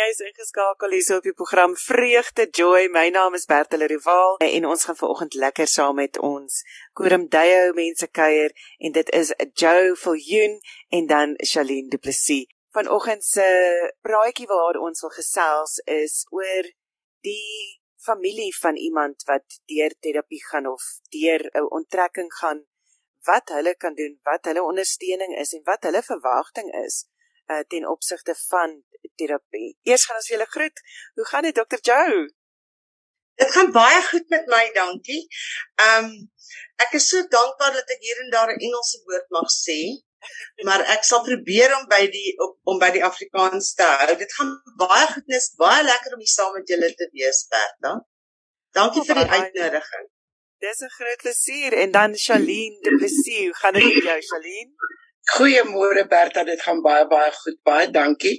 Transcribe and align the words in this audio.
Jy 0.00 0.06
is 0.08 0.20
ingeskakel 0.24 0.94
hier 0.94 1.16
op 1.18 1.26
die 1.26 1.34
program 1.36 1.74
Vreugde 1.76 2.46
Joy. 2.56 2.86
My 2.88 3.10
naam 3.12 3.34
is 3.36 3.44
Bertel 3.44 3.82
Rival 3.90 4.38
en 4.40 4.66
ons 4.70 4.84
gaan 4.88 4.96
vanoggend 4.96 5.34
lekker 5.42 5.68
saam 5.68 5.98
met 6.00 6.16
ons 6.24 6.62
Kurumdayo 6.96 7.74
mense 7.76 8.08
kuier 8.18 8.54
en 8.78 8.94
dit 8.96 9.12
is 9.18 9.34
Joe 9.60 9.90
Viljoen 10.00 10.56
en 10.96 11.10
dan 11.10 11.34
Shalene 11.44 11.92
Du 11.92 11.98
Plessis. 11.98 12.48
Vanoggend 12.72 13.26
se 13.26 13.44
praatjie 14.06 14.48
waar 14.48 14.80
ons 14.80 15.04
wil 15.04 15.12
gesels 15.18 15.76
is 15.98 16.16
oor 16.32 16.72
die 17.28 17.76
familie 18.00 18.54
van 18.56 18.80
iemand 18.80 19.28
wat 19.28 19.60
deur 19.68 19.98
terapie 20.00 20.40
gaan 20.46 20.70
of 20.72 20.86
deur 21.12 21.44
'n 21.52 21.68
onttrekking 21.80 22.32
gaan. 22.40 22.64
Wat 23.28 23.52
hulle 23.52 23.76
kan 23.76 23.94
doen, 23.94 24.16
wat 24.22 24.48
hulle 24.48 24.64
ondersteuning 24.64 25.36
is 25.36 25.52
en 25.52 25.62
wat 25.64 25.84
hulle 25.84 26.02
verwagting 26.02 26.72
is 26.86 27.04
uh, 27.50 27.60
ten 27.68 27.88
opsigte 27.88 28.34
van 28.48 28.82
terapie. 29.20 29.70
Eers 29.88 30.04
gaan 30.08 30.20
ons 30.20 30.28
julle 30.32 30.48
groet. 30.56 30.84
Hoe 31.14 31.26
gaan 31.30 31.48
dit 31.48 31.56
Dr. 31.60 31.80
Joe? 31.88 32.28
Dit 33.40 33.50
gaan 33.56 33.72
baie 33.72 34.02
goed 34.10 34.28
met 34.28 34.46
my, 34.52 34.66
dankie. 34.76 35.22
Ehm 35.86 36.04
um, 36.04 36.12
ek 36.84 36.94
is 36.98 37.08
so 37.12 37.24
dankbaar 37.32 37.72
dat 37.78 37.90
ek 37.94 38.06
hier 38.06 38.20
en 38.24 38.30
daar 38.34 38.52
'n 38.52 38.64
Engelse 38.68 39.00
woord 39.06 39.28
mag 39.36 39.48
sê. 39.56 39.80
Maar 40.66 40.82
ek 40.94 41.04
sal 41.08 41.22
probeer 41.24 41.72
om 41.78 41.86
by 41.88 42.02
die 42.16 42.32
op, 42.44 42.56
om 42.72 42.78
by 42.82 42.90
die 42.96 43.04
Afrikaans 43.04 43.72
te 43.78 43.88
hou. 44.02 44.16
Dit 44.22 44.32
gaan 44.38 44.50
baie 44.84 45.06
goed, 45.12 45.26
dis 45.34 45.48
baie 45.64 45.84
lekker 45.84 46.16
om 46.16 46.24
hier 46.24 46.34
saam 46.36 46.52
met 46.56 46.72
julle 46.72 46.90
te 47.00 47.08
wees, 47.16 47.46
Bertha. 47.54 47.94
Dankie 48.76 49.02
oh, 49.02 49.06
vir 49.08 49.22
die 49.22 49.30
uitnodiging. 49.36 50.08
Dis 50.66 50.82
'n 50.84 50.92
groot 50.98 51.22
plesier 51.24 51.72
en 51.82 51.90
dan 51.98 52.16
Shalien, 52.24 52.74
die 52.84 52.96
plesier. 53.00 53.54
Gaan 53.60 53.74
dit 53.78 53.94
met 53.94 54.08
jou, 54.10 54.20
Shalien? 54.30 54.74
Goeiemôre 55.34 56.04
Bertha, 56.08 56.44
dit 56.44 56.62
gaan 56.66 56.82
baie 56.84 57.06
baie 57.08 57.32
goed. 57.42 57.58
Baie 57.62 57.90
dankie. 57.90 58.36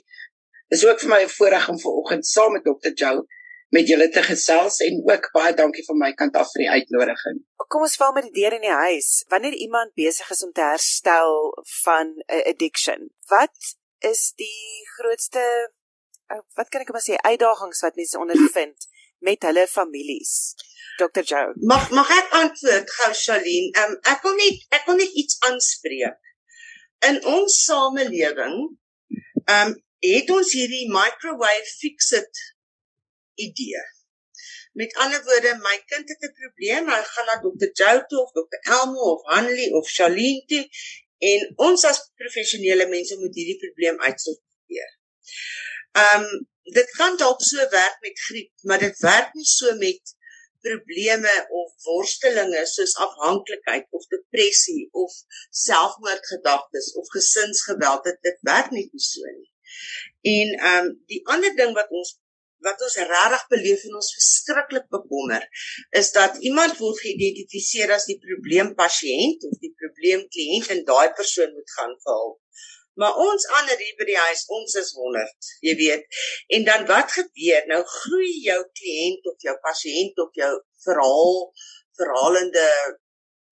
Dis 0.71 0.85
ook 0.87 0.99
vir 1.03 1.09
my 1.11 1.21
'n 1.23 1.35
voorreg 1.37 1.69
om 1.69 1.79
vanoggend 1.79 2.27
saam 2.27 2.51
met 2.51 2.63
Dr. 2.63 2.93
Joe 2.95 3.27
met 3.75 3.87
julle 3.87 4.09
te 4.09 4.23
gesels 4.23 4.77
en 4.85 5.01
ook 5.11 5.29
baie 5.31 5.53
dankie 5.55 5.83
van 5.87 5.97
my 5.97 6.11
kant 6.13 6.35
af 6.35 6.49
vir 6.51 6.63
die 6.65 6.69
uitnodiging. 6.69 7.37
Kom 7.71 7.85
ons 7.87 7.95
val 7.99 8.11
met 8.15 8.27
die 8.27 8.41
deur 8.41 8.55
in 8.57 8.65
die 8.65 8.79
huis. 8.85 9.23
Wanneer 9.31 9.53
iemand 9.53 9.93
besig 9.95 10.31
is 10.31 10.43
om 10.43 10.51
te 10.51 10.65
herstel 10.73 11.37
van 11.83 12.07
'n 12.27 12.41
addiction, 12.51 13.09
wat 13.27 13.75
is 13.99 14.33
die 14.35 14.87
grootste 14.97 15.43
uh, 16.31 16.41
wat 16.55 16.69
kan 16.69 16.81
ek 16.81 16.91
maar 16.91 17.05
sê 17.05 17.15
uitdagings 17.15 17.83
wat 17.85 17.95
mense 17.95 18.19
ondervind 18.19 18.87
met 19.27 19.43
hulle 19.43 19.67
families? 19.67 20.55
Dr. 20.97 21.23
Joe. 21.23 21.53
Mag 21.55 21.89
mag 21.91 22.11
ek 22.17 22.33
antwoord 22.41 22.91
gou 22.97 23.13
Shalien? 23.13 23.71
Um, 23.83 23.95
ek 24.13 24.19
wil 24.23 24.35
net 24.35 24.67
ek 24.79 24.83
wil 24.89 24.99
net 24.99 25.15
iets 25.23 25.39
aanspreek. 25.47 26.19
In 27.07 27.23
ons 27.25 27.63
samelewing, 27.65 28.59
ehm 29.45 29.71
um, 29.71 29.79
het 30.01 30.29
ons 30.33 30.53
hierdie 30.57 30.87
microwave 30.91 31.73
fix-it 31.77 32.45
idee. 33.47 33.81
Met 34.79 34.95
ander 35.03 35.23
woorde, 35.23 35.57
my 35.61 35.77
kind 35.91 36.09
het 36.09 36.23
'n 36.27 36.37
probleem, 36.41 36.89
hy 36.89 37.01
gaan 37.13 37.27
na 37.29 37.41
dokter 37.41 37.71
Joe 37.79 38.05
toe 38.07 38.21
of 38.21 38.31
dokter 38.31 38.59
Elmo 38.77 39.03
of 39.13 39.25
Hanlie 39.33 39.73
of 39.79 39.89
Charlene 39.95 40.45
toe 40.45 40.63
en 41.31 41.53
ons 41.55 41.83
as 41.85 41.99
professionele 42.21 42.87
mense 42.87 43.17
moet 43.17 43.35
hierdie 43.35 43.59
probleem 43.65 43.99
uitsorteer. 44.07 44.89
Um 46.05 46.25
dit 46.77 46.89
kan 46.97 47.17
dalk 47.17 47.41
so 47.41 47.67
werk 47.69 47.97
met 48.01 48.19
griep, 48.27 48.51
maar 48.61 48.79
dit 48.79 48.97
werk 48.99 49.33
nie 49.33 49.45
so 49.45 49.75
met 49.75 50.15
probleme 50.61 51.33
of 51.49 51.71
worstelinge 51.83 52.65
soos 52.65 52.95
afhanklikheid 53.05 53.87
of 53.89 54.05
depressie 54.15 54.89
of 54.91 55.13
selfmoordgedagtes 55.49 56.93
of 56.93 57.07
gesinsgeweld. 57.17 58.03
Dit 58.03 58.21
dit 58.21 58.37
werk 58.41 58.69
nie 58.71 58.89
so 58.95 59.25
nie. 59.25 59.50
En 60.33 60.57
ehm 60.57 60.89
um, 60.89 60.91
die 61.11 61.21
ander 61.35 61.55
ding 61.55 61.73
wat 61.77 61.89
ons 62.01 62.17
wat 62.65 62.81
ons 62.85 62.97
regtig 63.09 63.45
beleef 63.53 63.83
en 63.87 63.95
ons 63.99 64.11
verskriklik 64.15 64.85
bekommer 64.93 65.45
is 66.01 66.11
dat 66.17 66.37
iemand 66.49 66.77
word 66.77 66.99
geïdentifiseer 67.01 67.93
as 67.95 68.05
die 68.09 68.19
probleempasiënt 68.21 69.47
of 69.49 69.57
die 69.63 69.73
probleemkliënt 69.81 70.69
en 70.75 70.83
daai 70.91 71.09
persoon 71.17 71.55
moet 71.55 71.73
gaan 71.77 71.95
vir 72.03 72.13
hulp. 72.19 72.37
Maar 73.01 73.17
ons 73.23 73.47
ander 73.57 73.79
hier 73.81 73.95
by 73.97 74.05
die 74.09 74.19
huis, 74.19 74.43
ons 74.57 74.75
is 74.77 74.91
100, 74.93 75.51
jy 75.65 75.73
weet. 75.79 76.19
En 76.57 76.65
dan 76.67 76.83
wat 76.89 77.13
gebeur? 77.15 77.63
Nou 77.71 77.79
groei 77.87 78.33
jou 78.45 78.59
kliënt 78.77 79.29
of 79.31 79.47
jou 79.47 79.55
pasiënt 79.63 80.19
of 80.25 80.35
jou 80.37 80.51
verhaal 80.85 81.39
verhalende 81.97 82.67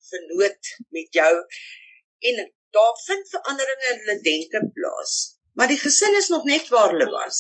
vernoot 0.10 0.72
met 0.96 1.20
jou 1.22 1.34
en 2.30 2.40
daar 2.76 2.96
vind 3.06 3.30
veranderinge 3.34 3.92
in 3.92 4.00
hulle 4.04 4.22
denke 4.26 4.62
plaas 4.76 5.18
maar 5.60 5.68
die 5.68 5.80
gesin 5.80 6.16
is 6.16 6.28
nog 6.32 6.44
net 6.48 6.68
waar 6.72 6.94
hulle 6.94 7.10
was. 7.12 7.40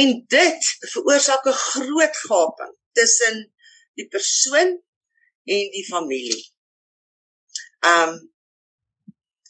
En 0.00 0.24
dit 0.32 0.68
veroorsaak 0.92 1.44
'n 1.46 1.60
groot 1.72 2.16
gaping 2.16 2.72
tussen 2.92 3.36
die 3.94 4.08
persoon 4.08 4.70
en 5.44 5.70
die 5.76 5.86
familie. 5.92 6.42
Um 7.92 8.14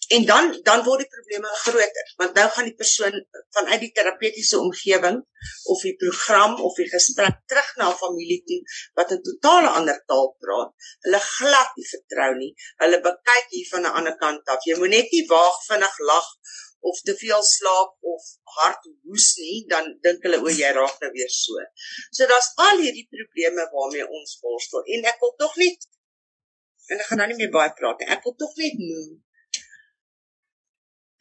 en 0.08 0.24
dan 0.24 0.60
dan 0.62 0.84
word 0.84 1.02
die 1.04 1.14
probleme 1.16 1.48
groter 1.62 2.12
want 2.20 2.34
nou 2.34 2.46
gaan 2.50 2.68
die 2.68 2.78
persoon 2.82 3.16
vanuit 3.56 3.80
die 3.80 3.92
terapeutiese 3.98 4.58
omgewing 4.58 5.18
of 5.72 5.82
die 5.86 5.96
program 6.02 6.54
of 6.68 6.78
die 6.80 6.88
gesprek 6.88 7.36
terug 7.52 7.68
na 7.76 7.90
familie 8.04 8.40
toe 8.48 8.60
wat 9.00 9.12
'n 9.12 9.22
totale 9.28 9.70
ander 9.80 9.98
taal 10.06 10.30
praat. 10.44 10.72
Hulle 11.04 11.20
glad 11.36 11.76
nie 11.76 11.88
vertrou 11.94 12.32
nie. 12.38 12.52
Hulle 12.82 13.00
bekyk 13.08 13.46
hier 13.56 13.68
van 13.72 13.82
'n 13.82 13.96
ander 14.00 14.16
kant 14.24 14.48
af. 14.54 14.64
Jy 14.64 14.78
moet 14.78 14.94
net 14.96 15.12
nie 15.12 15.26
waag 15.34 15.56
vinnig 15.68 15.98
lag 16.10 16.26
of 16.80 17.00
te 17.02 17.14
veel 17.20 17.42
slaap 17.42 18.10
of 18.12 18.26
hard 18.56 18.88
hoes 19.04 19.28
nie, 19.42 19.64
dan 19.70 19.88
dink 20.04 20.22
hulle 20.26 20.40
o, 20.42 20.50
jy 20.50 20.72
raak 20.76 20.98
nou 21.02 21.10
weer 21.14 21.30
so. 21.34 21.62
So 22.14 22.26
daar's 22.30 22.50
al 22.68 22.82
hierdie 22.84 23.08
probleme 23.12 23.68
waarmee 23.72 24.06
ons 24.06 24.38
worstel 24.42 24.84
en 24.96 25.08
ek 25.12 25.22
wil 25.24 25.34
tog 25.42 25.56
net 25.62 25.88
en 26.88 27.00
ek 27.02 27.08
gaan 27.10 27.20
nou 27.20 27.30
nie 27.32 27.40
meer 27.42 27.54
baie 27.54 27.72
praat 27.76 28.00
nie. 28.00 28.10
Ek 28.14 28.24
wil 28.24 28.36
tog 28.40 28.54
net 28.60 28.78
noem 28.80 29.16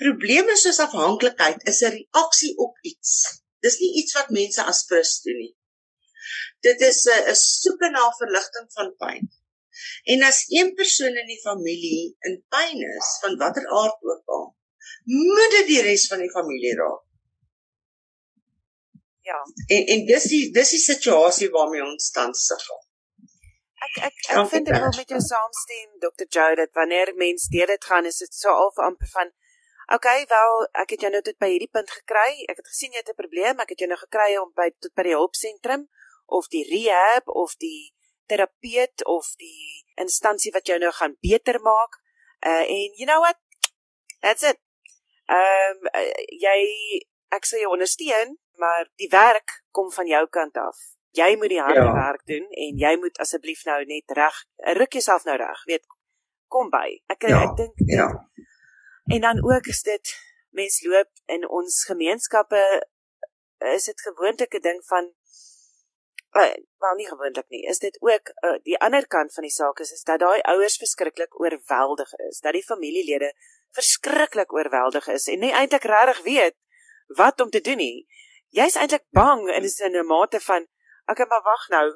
probleme 0.01 0.55
soos 0.61 0.79
afhanklikheid 0.85 1.63
is 1.71 1.81
'n 1.81 1.95
reaksie 1.97 2.53
op 2.65 2.73
iets. 2.91 3.11
Dis 3.65 3.79
nie 3.81 3.93
iets 4.01 4.13
wat 4.17 4.35
mense 4.39 4.61
as 4.71 4.85
prins 4.89 5.13
doen 5.25 5.39
nie. 5.43 5.55
Dit 6.67 6.81
is 6.89 7.01
'n 7.05 7.23
'n 7.31 7.35
soeke 7.35 7.89
na 7.91 8.03
verligting 8.21 8.67
van 8.77 8.89
pyn. 9.01 9.23
En 10.13 10.23
as 10.29 10.45
een 10.57 10.73
persoon 10.79 11.15
in 11.21 11.27
die 11.33 11.41
familie 11.47 12.15
in 12.27 12.35
pyn 12.53 12.79
is 12.97 13.09
van 13.21 13.37
watter 13.41 13.65
aard 13.79 13.97
ook 14.11 14.25
al, 14.37 14.45
moet 15.11 15.53
dit 15.57 15.67
die 15.73 15.81
res 15.85 16.07
van 16.11 16.19
die 16.23 16.31
familie 16.31 16.75
raak. 16.75 17.03
Ja. 19.27 19.39
En 19.75 19.87
en 19.93 20.05
dis 20.07 20.27
die 20.31 20.43
dis 20.55 20.69
die 20.75 20.83
situasie 20.83 21.49
waarmee 21.51 21.83
ons 21.83 22.11
tans 22.15 22.45
sukkel. 22.49 22.79
Ek 23.87 23.97
ek 24.09 24.21
ek 24.35 24.47
vind 24.53 24.69
dit 24.69 24.79
wel 24.83 24.95
met 24.99 25.11
jou 25.15 25.19
saamstem 25.23 25.89
Dr. 26.03 26.27
Joe 26.35 26.55
dat 26.55 26.71
wanneer 26.79 27.11
mens 27.15 27.49
deur 27.51 27.67
dit 27.73 27.89
gaan 27.89 28.05
is 28.05 28.21
dit 28.23 28.33
so 28.33 28.49
al 28.49 28.71
amper 28.91 29.11
van 29.17 29.35
Okay, 29.95 30.25
wel, 30.27 30.65
ek 30.83 30.89
het 30.89 31.03
jou 31.05 31.09
nou 31.11 31.21
tot 31.23 31.37
by 31.39 31.47
hierdie 31.47 31.69
punt 31.71 31.87
gekry. 31.87 32.43
Ek 32.51 32.57
het 32.59 32.65
gesien 32.67 32.91
jy 32.91 32.99
het 32.99 33.11
'n 33.13 33.15
probleem. 33.15 33.59
Ek 33.63 33.69
het 33.71 33.79
jou 33.79 33.87
nou 33.87 33.99
gekry 33.99 34.35
om 34.35 34.51
by 34.51 34.67
tot 34.83 34.93
by 34.93 35.03
die 35.07 35.15
hulpsentrum 35.15 35.87
of 36.25 36.49
die 36.51 36.63
rehab 36.67 37.27
of 37.27 37.55
die 37.55 37.93
terapeut 38.27 39.05
of 39.05 39.31
die 39.39 39.85
instansie 39.95 40.51
wat 40.51 40.67
jou 40.67 40.77
nou 40.79 40.91
gaan 40.91 41.15
beter 41.21 41.59
maak. 41.63 42.01
Uh 42.43 42.67
en 42.67 42.99
you 42.99 43.05
know 43.05 43.19
what? 43.19 43.39
That's 44.19 44.43
it. 44.43 44.59
Ehm 45.27 45.79
um, 45.83 45.89
jy 46.39 46.59
ek 47.35 47.45
sê 47.45 47.59
jy 47.59 47.67
ondersteun, 47.67 48.37
maar 48.61 48.87
die 48.95 49.09
werk 49.11 49.61
kom 49.75 49.91
van 49.91 50.07
jou 50.07 50.23
kant 50.31 50.57
af. 50.57 50.77
Jy 51.17 51.35
moet 51.39 51.51
die 51.51 51.61
harde 51.61 51.83
ja. 51.83 51.93
werk 51.93 52.23
doen 52.29 52.45
en 52.51 52.79
jy 52.79 52.93
moet 53.01 53.19
asseblief 53.23 53.65
nou 53.65 53.79
net 53.89 54.15
reg 54.15 54.37
ruk 54.79 54.93
jouself 54.99 55.25
nou 55.27 55.35
reg. 55.37 55.63
Weet 55.65 55.85
kom 56.47 56.69
by. 56.71 56.87
Ek 57.11 57.27
ja. 57.27 57.41
ek 57.43 57.57
dink 57.59 57.83
ja. 57.91 58.07
En 59.11 59.21
dan 59.21 59.43
ook 59.43 59.67
is 59.71 59.83
dit 59.83 60.15
mens 60.55 60.81
loop 60.83 61.11
in 61.25 61.47
ons 61.49 61.83
gemeenskappe 61.87 62.63
is 63.75 63.87
dit 63.89 64.01
gewoonlik 64.01 64.53
'n 64.53 64.61
ding 64.61 64.81
van 64.85 65.11
uh, 66.31 66.55
wel 66.77 66.95
nie 66.95 67.07
gewoonlik 67.07 67.49
nie. 67.49 67.63
Is 67.67 67.79
dit 67.79 67.97
ook 68.01 68.31
uh, 68.45 68.57
die 68.63 68.79
ander 68.79 69.07
kant 69.07 69.33
van 69.33 69.43
die 69.43 69.51
saak 69.51 69.79
is 69.79 69.91
is 69.91 70.03
dat 70.03 70.19
daai 70.19 70.41
ouers 70.41 70.77
verskriklik 70.77 71.39
oorweldig 71.39 72.13
is, 72.29 72.39
dat 72.39 72.53
die 72.53 72.63
familielede 72.63 73.33
verskriklik 73.77 74.53
oorweldig 74.53 75.07
is 75.13 75.27
en 75.31 75.43
nie 75.43 75.53
eintlik 75.53 75.85
regtig 75.89 76.23
weet 76.25 76.57
wat 77.19 77.41
om 77.41 77.49
te 77.53 77.61
doen 77.61 77.79
nie. 77.79 78.07
Jy's 78.55 78.75
eintlik 78.79 79.05
bang 79.15 79.45
en 79.53 79.63
is 79.63 79.79
in 79.79 79.95
'n 79.95 80.05
mate 80.05 80.39
van 80.39 80.67
okay, 81.07 81.25
maar 81.29 81.43
wag 81.43 81.67
nou. 81.69 81.87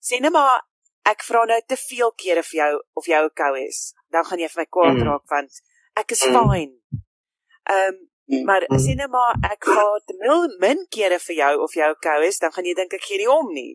Sê 0.00 0.20
net 0.20 0.32
maar 0.32 0.62
ek 1.08 1.24
vra 1.24 1.44
nou 1.44 1.60
te 1.66 1.76
veel 1.76 2.12
kere 2.22 2.42
vir 2.42 2.58
jou 2.60 2.72
of 3.00 3.06
jou 3.06 3.22
oukei 3.22 3.66
is. 3.66 3.94
Dan 4.12 4.24
gaan 4.24 4.38
jy 4.38 4.48
vir 4.48 4.62
my 4.62 4.68
kwaad 4.76 4.96
mm. 4.96 5.08
raak 5.08 5.26
want 5.34 5.60
ek 6.02 6.10
is 6.16 6.24
mm. 6.26 6.36
fine. 6.36 6.74
Ehm 7.74 7.94
um, 7.94 8.06
maar 8.46 8.64
mm. 8.68 8.78
sê 8.78 8.94
net 8.94 9.10
maar 9.10 9.34
ek 9.52 9.64
vra 9.66 9.86
te 10.06 10.14
min, 10.20 10.56
min 10.60 10.84
kere 10.96 11.18
vir 11.18 11.36
jou 11.36 11.54
of 11.64 11.72
jou 11.74 11.88
oukei 11.88 12.26
is, 12.26 12.38
dan 12.38 12.52
gaan 12.52 12.68
jy 12.68 12.74
dink 12.74 12.92
ek 12.94 13.06
gee 13.08 13.18
nie 13.22 13.30
om 13.30 13.48
nie. 13.52 13.72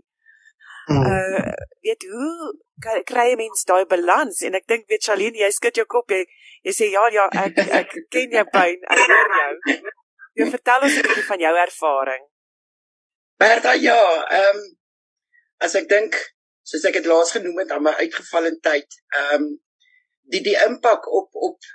Uh 0.86 1.54
weet 1.86 2.06
hoe 2.10 3.04
kry 3.10 3.30
jy 3.32 3.38
mens 3.40 3.66
daai 3.70 3.86
balans 3.90 4.42
en 4.46 4.58
ek 4.58 4.68
dink 4.70 4.88
weet 4.90 5.06
Charlene 5.06 5.42
jy 5.42 5.50
skud 5.54 5.78
jou 5.78 5.86
kop 5.90 6.14
jy 6.14 6.24
jy 6.66 6.74
sê 6.80 6.90
ja 6.94 7.04
ja 7.18 7.26
ek 7.46 7.62
ek 7.82 7.94
ken 8.12 8.40
jou 8.40 8.48
pyn 8.58 8.90
ek 8.96 9.06
hoor 9.10 9.38
jou 9.42 9.94
Jy 10.36 10.50
vertel 10.52 10.84
ons 10.86 10.96
'n 11.00 11.04
bietjie 11.08 11.30
van 11.30 11.44
jou 11.44 11.54
ervaring. 11.60 12.24
Bertha, 13.40 13.74
ja, 13.90 14.00
ehm 14.38 14.58
um, 14.58 14.66
as 15.66 15.76
ek 15.80 15.88
dink 15.94 16.18
soos 16.70 16.84
ek 16.90 16.98
dit 16.98 17.08
laas 17.12 17.32
genoem 17.36 17.62
het 17.62 17.72
aan 17.72 17.86
my 17.86 17.94
uitgevalle 18.02 18.52
tyd, 18.68 18.98
ehm 19.20 19.36
um, 19.36 19.46
die 20.34 20.42
die 20.48 20.58
impak 20.66 21.08
op 21.20 21.40
op 21.50 21.70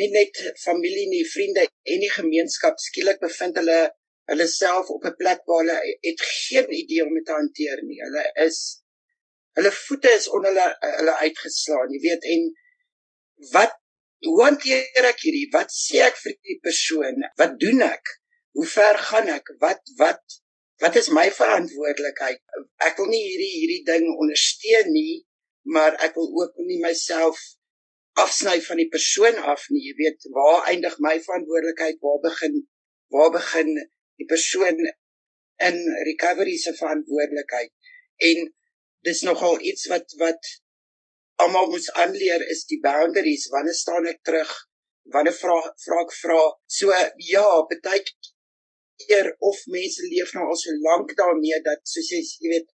nie 0.00 0.08
net 0.14 0.40
familie 0.64 1.08
nie, 1.10 1.24
vriende 1.34 1.66
en 1.66 2.04
die 2.06 2.12
gemeenskap 2.14 2.80
skielik 2.86 3.20
bevind 3.26 3.60
hulle 3.60 3.80
hulle 4.32 4.46
self 4.48 4.88
op 4.96 5.04
'n 5.04 5.18
plek 5.20 5.44
waar 5.44 5.60
hulle 5.62 5.78
het 6.08 6.24
geen 6.28 6.72
idee 6.82 7.04
om 7.04 7.14
dit 7.18 7.26
te 7.26 7.36
hanteer 7.40 7.84
nie. 7.84 8.00
Hulle 8.06 8.24
is 8.46 8.58
hulle 9.58 9.76
voete 9.84 10.14
is 10.20 10.28
onder 10.28 10.54
hulle 10.54 10.96
hulle 11.00 11.20
uitgeslaan, 11.26 11.92
jy 11.92 12.00
weet 12.08 12.24
en 12.36 12.48
wat 13.52 13.79
hoe 14.28 14.42
hanteer 14.44 15.06
ek 15.08 15.22
hierdie? 15.24 15.48
Wat 15.52 15.72
sê 15.72 16.02
ek 16.04 16.18
vir 16.20 16.36
die 16.44 16.58
persoon? 16.64 17.22
Wat 17.40 17.56
doen 17.62 17.84
ek? 17.86 18.16
Hoe 18.56 18.66
ver 18.66 18.98
gaan 19.10 19.30
ek? 19.32 19.54
Wat 19.62 19.80
wat 20.00 20.40
wat 20.80 20.96
is 20.96 21.10
my 21.12 21.26
verantwoordelikheid? 21.36 22.40
Ek 22.84 23.00
wil 23.00 23.10
nie 23.12 23.22
hierdie 23.22 23.52
hierdie 23.54 23.82
ding 23.88 24.06
ondersteun 24.14 24.92
nie, 24.94 25.22
maar 25.68 25.96
ek 26.04 26.16
wil 26.16 26.30
ook 26.42 26.60
nie 26.64 26.80
myself 26.82 27.40
afsny 28.20 28.58
van 28.64 28.80
die 28.80 28.88
persoon 28.92 29.36
af 29.52 29.66
nie. 29.72 29.82
Jy 29.88 29.96
weet, 30.00 30.28
waar 30.36 30.68
eindig 30.72 30.96
my 31.04 31.16
verantwoordelikheid? 31.24 32.00
Waar 32.04 32.20
begin 32.24 32.64
waar 33.12 33.32
begin 33.34 33.74
die 34.20 34.28
persoon 34.28 34.80
in 35.68 35.78
recovery 36.08 36.56
se 36.56 36.74
verantwoordelikheid? 36.76 37.72
En 38.30 38.50
dis 39.06 39.22
nogal 39.24 39.60
iets 39.64 39.86
wat 39.92 40.12
wat 40.20 40.56
almal 41.44 41.70
moet 41.72 41.86
aanleer 42.02 42.42
is 42.54 42.64
die 42.70 42.80
boundaries. 42.84 43.48
Wanneer 43.54 43.78
staan 43.78 44.08
ek 44.10 44.22
terug? 44.28 44.50
Wanneer 45.14 45.36
vra 45.36 45.56
vra 45.84 46.02
ek 46.04 46.16
vra? 46.22 46.40
So 46.78 46.92
ja, 47.30 47.46
baie 47.70 48.02
keer 49.00 49.30
of 49.50 49.60
mense 49.72 50.04
leef 50.12 50.34
nou 50.36 50.46
al 50.50 50.58
so 50.60 50.74
lank 50.86 51.14
daarmee 51.16 51.60
dat 51.66 51.80
soos 51.88 52.10
jy 52.12 52.52
weet 52.52 52.68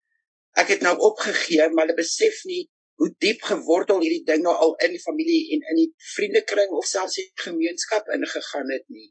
ek 0.62 0.70
het 0.76 0.86
nou 0.86 0.94
opgegee, 1.08 1.66
maar 1.72 1.88
hulle 1.88 1.98
besef 1.98 2.44
nie 2.48 2.62
hoe 3.02 3.10
diep 3.24 3.42
gewortel 3.42 4.00
hierdie 4.04 4.22
ding 4.28 4.44
nou 4.44 4.54
al 4.54 4.74
in 4.86 4.94
die 4.94 5.02
familie 5.02 5.40
en 5.56 5.64
in 5.72 5.80
die 5.82 5.90
vriendekring 6.14 6.70
of 6.78 6.86
selfs 6.86 7.18
die 7.18 7.26
gemeenskap 7.42 8.08
ingegaan 8.16 8.70
het 8.70 8.86
nie. 8.88 9.10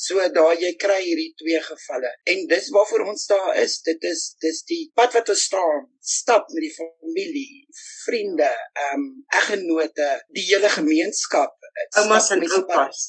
So 0.00 0.22
daar 0.32 0.54
jy 0.56 0.70
kry 0.80 0.96
hierdie 1.04 1.32
twee 1.36 1.58
gevalle. 1.60 2.10
En 2.32 2.46
dis 2.48 2.68
waarvoor 2.72 3.02
ons 3.12 3.26
daar 3.28 3.56
is. 3.60 3.74
Dit 3.84 4.06
is 4.08 4.22
dis 4.40 4.62
die 4.70 4.84
pad 4.96 5.12
wat 5.18 5.28
ons 5.34 5.42
staan, 5.50 5.82
stap 6.00 6.48
met 6.54 6.64
die 6.64 6.72
familie, 6.72 7.66
vriende, 8.06 8.48
ehm 8.84 9.02
um, 9.02 9.04
eggenote, 9.42 10.08
die 10.38 10.46
hele 10.46 10.72
gemeenskap. 10.72 11.52
Oumas 12.00 12.30
en 12.32 12.46
oupas. 12.48 13.04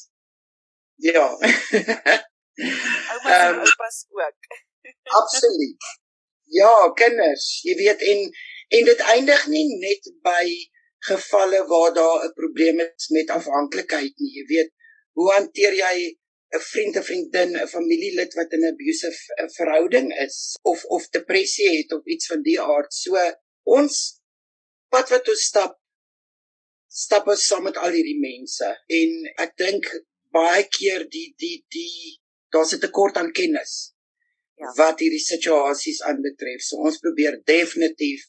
Ja. 1.08 1.24
Oumas 3.14 3.40
en 3.40 3.64
oupas 3.64 4.04
ook. 4.20 4.52
Absoluut. 5.22 5.90
Ja, 6.60 6.72
kinders, 7.00 7.48
jy 7.64 7.78
weet 7.80 8.04
en 8.12 8.26
en 8.76 8.88
dit 8.88 9.00
eindig 9.14 9.48
nie 9.52 9.66
net 9.80 10.12
by 10.24 10.44
gevalle 11.08 11.64
waar 11.72 11.92
daar 11.96 12.24
'n 12.28 12.36
probleem 12.36 12.84
is 12.84 13.08
met 13.16 13.32
afhanklikheid 13.40 14.12
nie. 14.16 14.32
Jy 14.38 14.44
weet, 14.56 14.70
hoe 15.16 15.32
hanteer 15.32 15.74
jy 15.86 15.96
'n 16.56 16.60
vriend 16.60 16.96
of 17.00 17.06
vriendin, 17.06 17.56
'n 17.56 17.68
familielid 17.74 18.34
wat 18.38 18.52
in 18.52 18.64
'n 18.64 18.72
abusive 18.72 19.20
eh, 19.36 19.48
verhouding 19.58 20.08
is 20.26 20.56
of 20.62 20.84
of 20.84 21.08
depressie 21.18 21.70
het 21.76 21.92
of 21.92 22.04
iets 22.04 22.26
van 22.26 22.42
die 22.42 22.60
aard. 22.60 22.92
So 22.92 23.16
ons 23.62 24.20
pad 24.92 25.08
wat 25.08 25.28
ons 25.28 25.44
stap 25.50 25.78
stap 27.04 27.26
ons 27.26 27.46
saam 27.46 27.64
met 27.68 27.76
al 27.76 27.94
hierdie 27.96 28.20
mense 28.20 28.68
en 29.00 29.10
ek 29.44 29.56
dink 29.56 29.88
baie 30.36 30.64
keer 30.76 31.08
die 31.08 31.28
die 31.44 31.64
die 31.76 32.20
daar's 32.52 32.74
'n 32.74 32.84
tekort 32.84 33.16
aan 33.16 33.32
kennis. 33.32 33.92
Ja. 34.62 34.72
wat 34.76 35.00
hierdie 35.02 35.22
situasies 35.22 36.02
aanbetref. 36.06 36.60
So 36.62 36.76
ons 36.76 37.00
probeer 37.02 37.40
definitief 37.44 38.28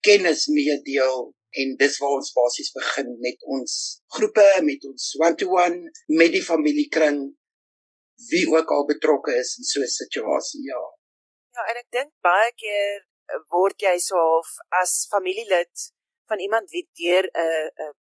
kennis 0.00 0.46
meedeel 0.46 1.34
en 1.60 1.74
dis 1.80 1.98
waar 1.98 2.14
ons 2.20 2.32
basies 2.32 2.70
begin 2.72 3.16
met 3.20 3.42
ons 3.56 3.74
groepe, 4.16 4.46
met 4.62 4.84
ons 4.84 5.08
one-to-one, 5.18 5.90
met 6.06 6.32
die 6.32 6.44
familiekring 6.44 7.18
wie 8.30 8.46
ook 8.50 8.70
al 8.70 8.84
betrokke 8.84 9.34
is 9.42 9.56
in 9.58 9.64
so 9.64 9.80
'n 9.80 9.94
situasie. 10.02 10.62
Ja. 10.72 10.82
Ja, 11.56 11.62
en 11.70 11.76
ek 11.82 11.90
dink 11.90 12.12
baie 12.20 12.52
keer 12.62 13.06
eh, 13.32 13.40
word 13.54 13.78
jy 13.80 13.96
so 13.98 14.16
half 14.16 14.50
as 14.82 15.06
familielid 15.10 15.92
van 16.28 16.38
iemand 16.38 16.70
wie 16.70 16.86
deur 17.02 17.24
'n 17.34 17.70
'n 17.86 17.94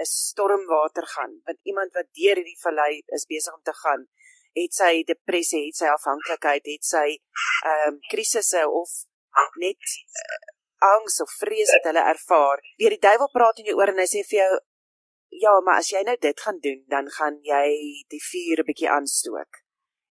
'n 0.00 0.04
stormwater 0.04 1.06
gaan, 1.06 1.40
want 1.46 1.58
iemand 1.62 1.92
wat 1.92 2.08
deur 2.20 2.36
hierdie 2.36 2.60
vallei 2.66 3.02
is 3.06 3.26
besig 3.26 3.54
om 3.54 3.62
te 3.62 3.76
gaan, 3.82 4.08
het 4.52 4.72
sy 4.74 5.02
depressie, 5.02 5.66
het 5.66 5.76
sy 5.76 5.88
afhanklikheid, 5.90 6.64
het 6.66 6.84
sy 6.84 7.08
ehm 7.70 7.88
um, 7.88 7.98
krisisse 8.12 8.62
of 8.82 8.90
net 9.56 9.82
uh, 10.22 10.38
angs 10.94 11.20
of 11.20 11.30
vrees 11.40 11.72
wat 11.74 11.88
hulle 11.90 12.04
ervaar. 12.14 12.62
Deur 12.80 12.94
die 12.94 13.04
duiwel 13.08 13.30
praat 13.32 13.58
in 13.58 13.70
jou 13.70 13.76
oor 13.78 13.92
en 13.92 14.02
hy 14.02 14.08
sê 14.10 14.22
vir 14.28 14.40
jou 14.40 14.52
ja, 15.42 15.60
maar 15.60 15.80
as 15.82 15.90
jy 15.90 16.02
nou 16.06 16.16
dit 16.20 16.40
gaan 16.40 16.58
doen, 16.62 16.84
dan 16.88 17.10
gaan 17.10 17.38
jy 17.42 17.66
die 18.12 18.22
vuur 18.30 18.60
'n 18.62 18.68
bietjie 18.70 18.90
aanstook. 18.90 19.62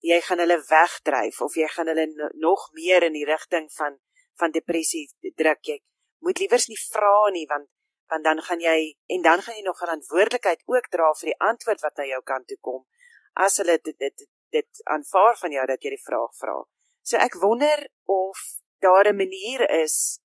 Jy 0.01 0.21
gaan 0.21 0.39
hulle 0.39 0.65
wegdryf 0.69 1.41
of 1.41 1.55
jy 1.55 1.69
gaan 1.69 1.87
hulle 1.87 2.07
nog 2.35 2.71
meer 2.73 3.03
in 3.03 3.13
die 3.13 3.25
rigting 3.25 3.73
van 3.73 3.99
van 4.41 4.51
depressie 4.51 5.11
druk. 5.37 5.63
Jy 5.65 5.83
moet 6.25 6.39
liewers 6.39 6.69
nie 6.69 6.81
vra 6.93 7.31
nie 7.31 7.47
want 7.47 7.69
want 8.09 8.25
dan 8.25 8.43
gaan 8.43 8.61
jy 8.61 8.97
en 9.07 9.23
dan 9.23 9.43
gaan 9.43 9.55
jy 9.55 9.63
nog 9.63 9.79
verantwoordelikheid 9.79 10.63
ook 10.67 10.89
dra 10.91 11.13
vir 11.21 11.27
die 11.31 11.41
antwoord 11.51 11.81
wat 11.81 11.97
na 11.97 12.05
jou 12.05 12.23
kant 12.23 12.47
toe 12.49 12.59
kom 12.61 12.87
as 13.33 13.57
hulle 13.57 13.79
dit 13.79 13.99
dit 13.99 14.27
dit 14.51 14.83
aanvaar 14.85 15.37
van 15.39 15.53
jou 15.55 15.67
dat 15.67 15.83
jy 15.83 15.91
die 15.91 16.07
vraag 16.07 16.33
vra. 16.41 16.57
So 17.03 17.17
ek 17.17 17.39
wonder 17.43 17.87
of 18.05 18.39
daar 18.81 19.07
'n 19.09 19.17
manier 19.17 19.71
is 19.83 20.21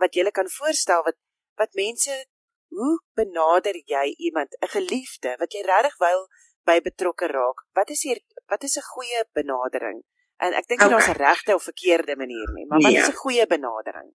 wat 0.00 0.14
jy 0.14 0.30
kan 0.30 0.48
voorstel 0.48 1.02
wat 1.02 1.18
wat 1.56 1.74
mense 1.74 2.26
hoe 2.68 3.02
benader 3.14 3.76
jy 3.84 4.14
iemand, 4.16 4.56
'n 4.60 4.68
geliefde 4.68 5.36
wat 5.38 5.52
jy 5.52 5.62
regtig 5.62 5.96
wil 5.98 6.28
by 6.64 6.80
betrokke 6.80 7.26
raak? 7.26 7.64
Wat 7.72 7.90
is 7.90 8.02
hier 8.02 8.20
wat 8.46 8.62
is 8.62 8.76
'n 8.76 8.90
goeie 8.92 9.24
benadering? 9.32 10.02
En 10.36 10.52
ek 10.52 10.66
dink 10.68 10.80
okay. 10.80 10.90
daar's 10.90 11.08
'n 11.08 11.22
regte 11.26 11.54
of 11.54 11.62
verkeerde 11.62 12.16
manier 12.16 12.50
nie, 12.52 12.66
maar 12.66 12.78
nee. 12.78 12.86
wat 12.92 13.02
is 13.02 13.08
'n 13.08 13.22
goeie 13.24 13.46
benadering? 13.46 14.10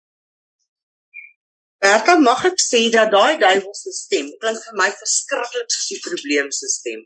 Bertha, 1.82 2.14
mag 2.20 2.46
ek 2.46 2.60
sê 2.62 2.82
dat 2.94 3.10
daai 3.12 3.40
duiwelse 3.42 3.92
stem 3.92 4.28
klink 4.42 4.60
vir 4.66 4.76
my 4.82 4.90
verskriklik 5.00 5.70
soos 5.74 5.88
die 5.94 6.02
probleemstelsel. 6.08 7.02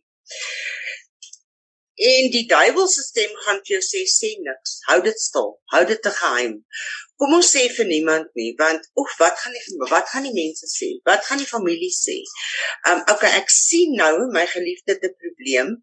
En 1.95 2.27
die 2.33 2.43
duiwelse 2.45 3.05
stem 3.05 3.37
gaan 3.45 3.61
vir 3.63 3.77
jou 3.77 3.83
sê 3.87 4.01
sê 4.11 4.33
niks. 4.47 4.73
Hou 4.89 4.99
dit 5.05 5.21
stil. 5.27 5.47
Hou 5.71 5.83
dit 5.91 6.01
te 6.01 6.11
geheim. 6.17 6.57
Kom 7.21 7.31
ons 7.37 7.47
sê 7.55 7.61
vir 7.71 7.87
niemand 7.87 8.31
nie 8.35 8.51
want 8.59 8.87
oef 8.99 9.13
wat 9.21 9.37
gaan 9.39 9.53
die 9.55 9.77
wat 9.91 10.09
gaan 10.11 10.25
die 10.27 10.35
mense 10.35 10.67
sê? 10.67 10.89
Wat 11.07 11.23
gaan 11.27 11.39
die 11.39 11.47
familie 11.47 11.91
sê? 11.95 12.17
Um 12.91 13.03
okay, 13.13 13.31
ek 13.39 13.53
sien 13.53 13.95
nou 13.99 14.27
my 14.35 14.43
geliefde 14.51 14.97
te 14.99 15.11
probleem 15.13 15.77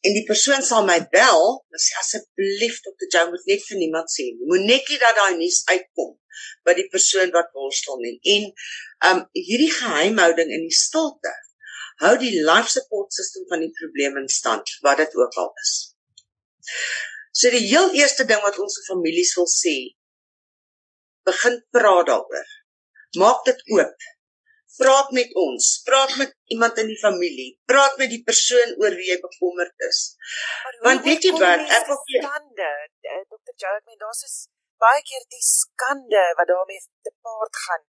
en 0.00 0.16
die 0.16 0.24
persoon 0.24 0.64
sal 0.64 0.86
my 0.88 0.96
bel, 1.12 1.42
dan 1.68 1.82
sê 1.84 1.98
asseblief 2.00 2.80
dokter 2.86 3.10
Joe 3.12 3.26
moet 3.34 3.44
net 3.52 3.66
vir 3.66 3.80
niemand 3.82 4.08
sê 4.14 4.30
nie. 4.30 4.48
Moet 4.54 4.64
net 4.70 4.88
nie 4.88 4.98
dat 5.02 5.20
daai 5.20 5.36
nuus 5.42 5.60
uitkom 5.68 6.16
by 6.64 6.76
die 6.78 6.88
persoon 6.94 7.36
wat 7.36 7.52
worstel 7.58 8.00
nie. 8.00 8.16
En 8.36 8.48
um 9.10 9.22
hierdie 9.36 9.70
geheimhouding 9.76 10.56
in 10.56 10.66
die 10.70 10.80
stilte 10.80 11.36
hou 12.00 12.16
die 12.16 12.32
life 12.48 12.72
support 12.72 13.12
system 13.12 13.44
van 13.52 13.60
die 13.60 13.72
probleem 13.76 14.16
in 14.24 14.28
stand 14.40 14.72
wat 14.86 15.04
dit 15.04 15.20
ook 15.20 15.40
al 15.44 15.52
is. 15.60 15.78
So 17.36 17.52
die 17.52 17.66
heel 17.68 17.92
eerste 18.00 18.24
ding 18.24 18.40
wat 18.40 18.56
ons 18.56 18.80
vir 18.80 18.94
families 18.94 19.36
wil 19.36 19.48
sê, 19.52 19.76
begin 21.28 21.60
praat 21.74 22.08
daaroor. 22.10 22.48
Maak 23.22 23.44
dit 23.48 23.62
oop. 23.76 24.08
Praat 24.80 25.10
met 25.10 25.34
ons, 25.34 25.64
praat 25.84 26.12
met 26.16 26.30
iemand 26.54 26.78
in 26.78 26.86
die 26.88 26.98
familie, 26.98 27.50
praat 27.68 27.96
met 28.00 28.08
die 28.12 28.22
persoon 28.24 28.76
oor 28.80 28.94
wie 28.96 29.08
jy 29.10 29.18
bekommerd 29.20 29.86
is. 29.88 29.98
Want 30.86 31.02
weet 31.04 31.26
jy 31.26 31.32
wat, 31.36 31.64
ek 31.78 31.88
wil 31.90 31.98
skande, 32.04 32.70
Dr. 33.02 33.54
Joe, 33.60 33.74
ek 33.80 33.90
meen 33.90 33.98
daar's 34.00 34.22
is 34.28 34.36
baie 34.80 35.02
keer 35.04 35.26
die 35.34 35.44
skande 35.44 36.22
wat 36.38 36.48
daarmee 36.48 36.80
te 37.04 37.12
paart 37.26 37.60
gaan. 37.66 37.82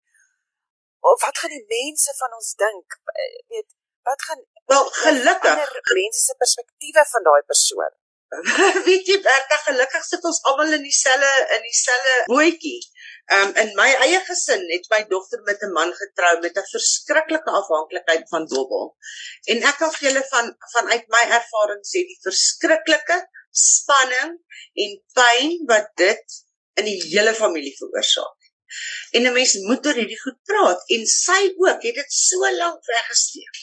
Of 1.11 1.19
wat 1.25 1.43
gaan 1.43 1.53
die 1.53 1.67
mense 1.67 2.15
van 2.21 2.39
ons 2.39 2.55
dink? 2.63 2.97
Eh, 3.11 3.35
weet 3.53 3.69
wat 4.09 4.21
gaan 4.27 4.41
wel 4.65 4.85
gelukkig 5.03 5.93
mense 5.93 6.21
se 6.25 6.35
perspektiewe 6.43 7.05
van 7.11 7.23
daai 7.29 7.41
persoon 7.51 7.93
weet 8.87 9.07
jy 9.11 9.17
werk 9.25 9.53
gelukkig 9.67 10.03
sit 10.05 10.25
ons 10.31 10.41
almal 10.51 10.75
in 10.77 10.83
dieselfde 10.85 11.31
in 11.55 11.63
dieselfde 11.67 12.15
bootjie 12.31 12.81
um, 13.37 13.51
in 13.61 13.73
my 13.77 13.89
eie 14.05 14.19
gesin 14.27 14.63
het 14.73 14.87
my 14.93 15.01
dogter 15.13 15.41
met 15.49 15.63
'n 15.63 15.75
man 15.79 15.91
getrou 16.01 16.33
met 16.45 16.57
'n 16.57 16.71
verskriklike 16.75 17.51
afhanklikheid 17.61 18.25
van 18.33 18.47
dobbel 18.53 18.95
en 19.53 19.63
ek 19.71 19.77
kan 19.81 19.91
vir 19.95 20.07
julle 20.09 20.23
van 20.33 20.55
vanuit 20.75 21.05
my 21.15 21.23
ervaring 21.39 21.83
sê 21.91 22.05
die 22.11 22.19
verskriklike 22.27 23.19
spanning 23.51 24.35
en 24.83 24.91
pyn 25.19 25.57
wat 25.71 25.89
dit 25.95 26.39
in 26.79 26.85
die 26.87 26.99
hele 27.11 27.33
familie 27.35 27.75
veroorsaak. 27.77 28.37
En 29.17 29.25
'n 29.27 29.33
mens 29.33 29.53
moet 29.69 29.85
oor 29.87 29.99
hierdie 30.01 30.21
goed 30.21 30.39
praat 30.51 30.81
en 30.95 31.05
sy 31.13 31.41
ook 31.65 31.83
het 31.87 31.95
dit 32.01 32.11
so 32.13 32.51
lank 32.61 32.85
weggesteek. 32.85 33.57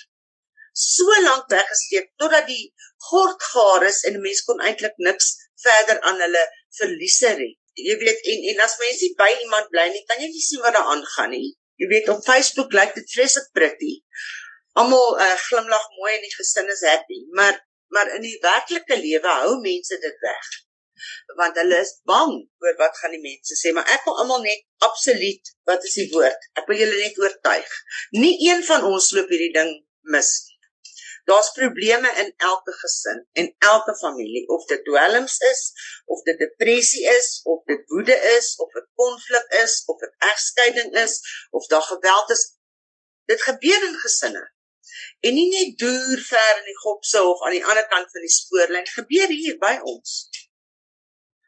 So 0.73 1.21
lank 1.29 1.47
weggesteek 1.51 2.11
totdat 2.23 2.47
die 2.47 2.75
gord 3.11 3.43
gaar 3.53 3.87
is 3.91 4.03
en 4.03 4.19
'n 4.19 4.27
mens 4.29 4.43
kon 4.49 4.61
eintlik 4.61 4.97
niks 4.97 5.29
verder 5.67 6.01
aan 6.01 6.21
hulle 6.21 6.45
verliese 6.79 7.31
hê. 7.41 7.51
Jy 7.77 7.97
weet 8.01 8.29
en 8.33 8.45
en 8.53 8.65
as 8.65 8.77
mens 8.81 9.01
nie 9.05 9.13
by 9.19 9.29
iemand 9.45 9.71
bly 9.73 9.87
nie, 9.93 10.05
kan 10.09 10.21
jy 10.23 10.31
nie 10.33 10.45
sien 10.45 10.63
wat 10.65 10.77
daar 10.77 10.91
aangaan 10.95 11.35
nie. 11.35 11.53
Jy 11.81 11.89
weet 11.93 12.09
op 12.13 12.25
Facebook 12.25 12.73
lyk 12.73 12.95
dit 12.97 13.11
vreeslik 13.13 13.51
pretty. 13.57 13.99
Almal 14.81 15.17
uh, 15.21 15.35
glimlag 15.49 15.85
mooi 15.99 16.15
en 16.15 16.25
die 16.25 16.33
gesin 16.33 16.73
is 16.73 16.85
happy, 16.89 17.21
maar 17.37 17.59
maar 17.95 18.09
in 18.17 18.25
die 18.25 18.39
werklike 18.43 18.97
lewe 18.99 19.35
hou 19.43 19.59
mense 19.63 19.99
dit 20.03 20.25
weg. 20.25 20.49
Want 21.39 21.59
hulle 21.61 21.79
is 21.85 21.93
bang 22.09 22.33
oor 22.65 22.75
wat 22.81 22.97
gaan 22.99 23.15
die 23.15 23.23
mense 23.23 23.55
sê, 23.61 23.73
maar 23.77 23.87
ek 23.95 24.09
wil 24.09 24.19
almal 24.23 24.43
net 24.45 24.65
absoluut, 24.85 25.53
wat 25.69 25.85
is 25.87 25.95
die 26.01 26.09
woord? 26.15 26.49
Ek 26.59 26.67
wil 26.71 26.81
julle 26.81 26.99
net 26.99 27.21
oortuig. 27.23 27.79
Nie 28.17 28.35
een 28.49 28.65
van 28.67 28.89
ons 28.89 29.13
loop 29.17 29.31
hierdie 29.33 29.53
ding 29.55 29.73
mis 30.17 30.33
nie. 30.49 30.56
Daar's 31.27 31.51
probleme 31.51 32.11
in 32.23 32.35
elke 32.37 32.73
gesin 32.73 33.29
en 33.33 33.55
elke 33.59 33.97
familie, 33.97 34.49
of 34.49 34.65
dit 34.65 34.85
dwelms 34.85 35.39
is, 35.39 35.73
of 36.05 36.23
dit 36.23 36.39
depressie 36.39 37.07
is, 37.07 37.41
of 37.43 37.65
dit 37.65 37.83
woede 37.87 38.17
is, 38.37 38.57
of 38.57 38.73
dit 38.73 38.87
konflik 38.95 39.47
is, 39.63 39.83
of 39.87 39.99
dit 39.99 40.15
egskeiding 40.19 40.95
is, 40.95 41.17
of 41.51 41.67
daar 41.67 41.83
geweld 41.83 42.31
is. 42.31 42.45
Dit 43.25 43.43
gebeur 43.43 43.89
in 43.89 43.99
gesinne. 43.99 44.45
En 45.21 45.35
nie 45.35 45.49
net 45.51 45.79
deur 45.79 46.23
ver 46.29 46.55
in 46.61 46.65
die 46.71 46.79
gopse 46.85 47.23
of 47.23 47.43
aan 47.43 47.59
die 47.59 47.65
ander 47.65 47.89
kant 47.91 48.11
van 48.11 48.27
die 48.29 48.35
spoorlyn, 48.39 48.87
gebeur 48.87 49.35
hier 49.35 49.59
by 49.59 49.75
ons. 49.83 50.19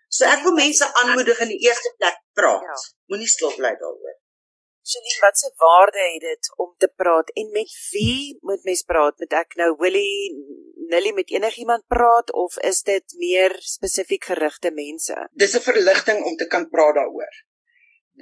So 0.09 0.27
ek 0.27 0.43
wil 0.43 0.59
mense 0.59 0.89
aanmoedig 1.03 1.39
in 1.47 1.55
die 1.55 1.63
eerste 1.69 1.95
plek 2.01 2.19
praat. 2.35 2.67
Ja. 2.67 2.81
Moenie 3.13 3.31
stil 3.31 3.55
bly 3.55 3.77
daaroor. 3.79 4.19
Celine, 4.89 5.21
wat 5.21 5.39
se 5.39 5.53
waarde 5.57 6.03
het 6.13 6.21
dit 6.21 6.53
om 6.57 6.75
te 6.83 6.89
praat 7.01 7.31
en 7.41 7.51
met 7.51 7.73
wie 7.91 8.39
moet 8.41 8.63
mens 8.65 8.83
praat? 8.83 9.19
Moet 9.21 9.35
ek 9.37 9.57
nou 9.61 9.75
Willie 9.83 10.33
Nilly 10.89 11.13
met 11.13 11.33
enigiemand 11.35 11.85
praat 11.93 12.33
of 12.33 12.57
is 12.71 12.81
dit 12.89 13.17
meer 13.21 13.53
spesifiek 13.61 14.25
gerigte 14.31 14.73
mense? 14.73 15.17
Dis 15.43 15.57
'n 15.59 15.67
verligting 15.67 16.25
om 16.25 16.37
te 16.41 16.49
kan 16.55 16.65
praat 16.73 16.95
daaroor. 17.01 17.35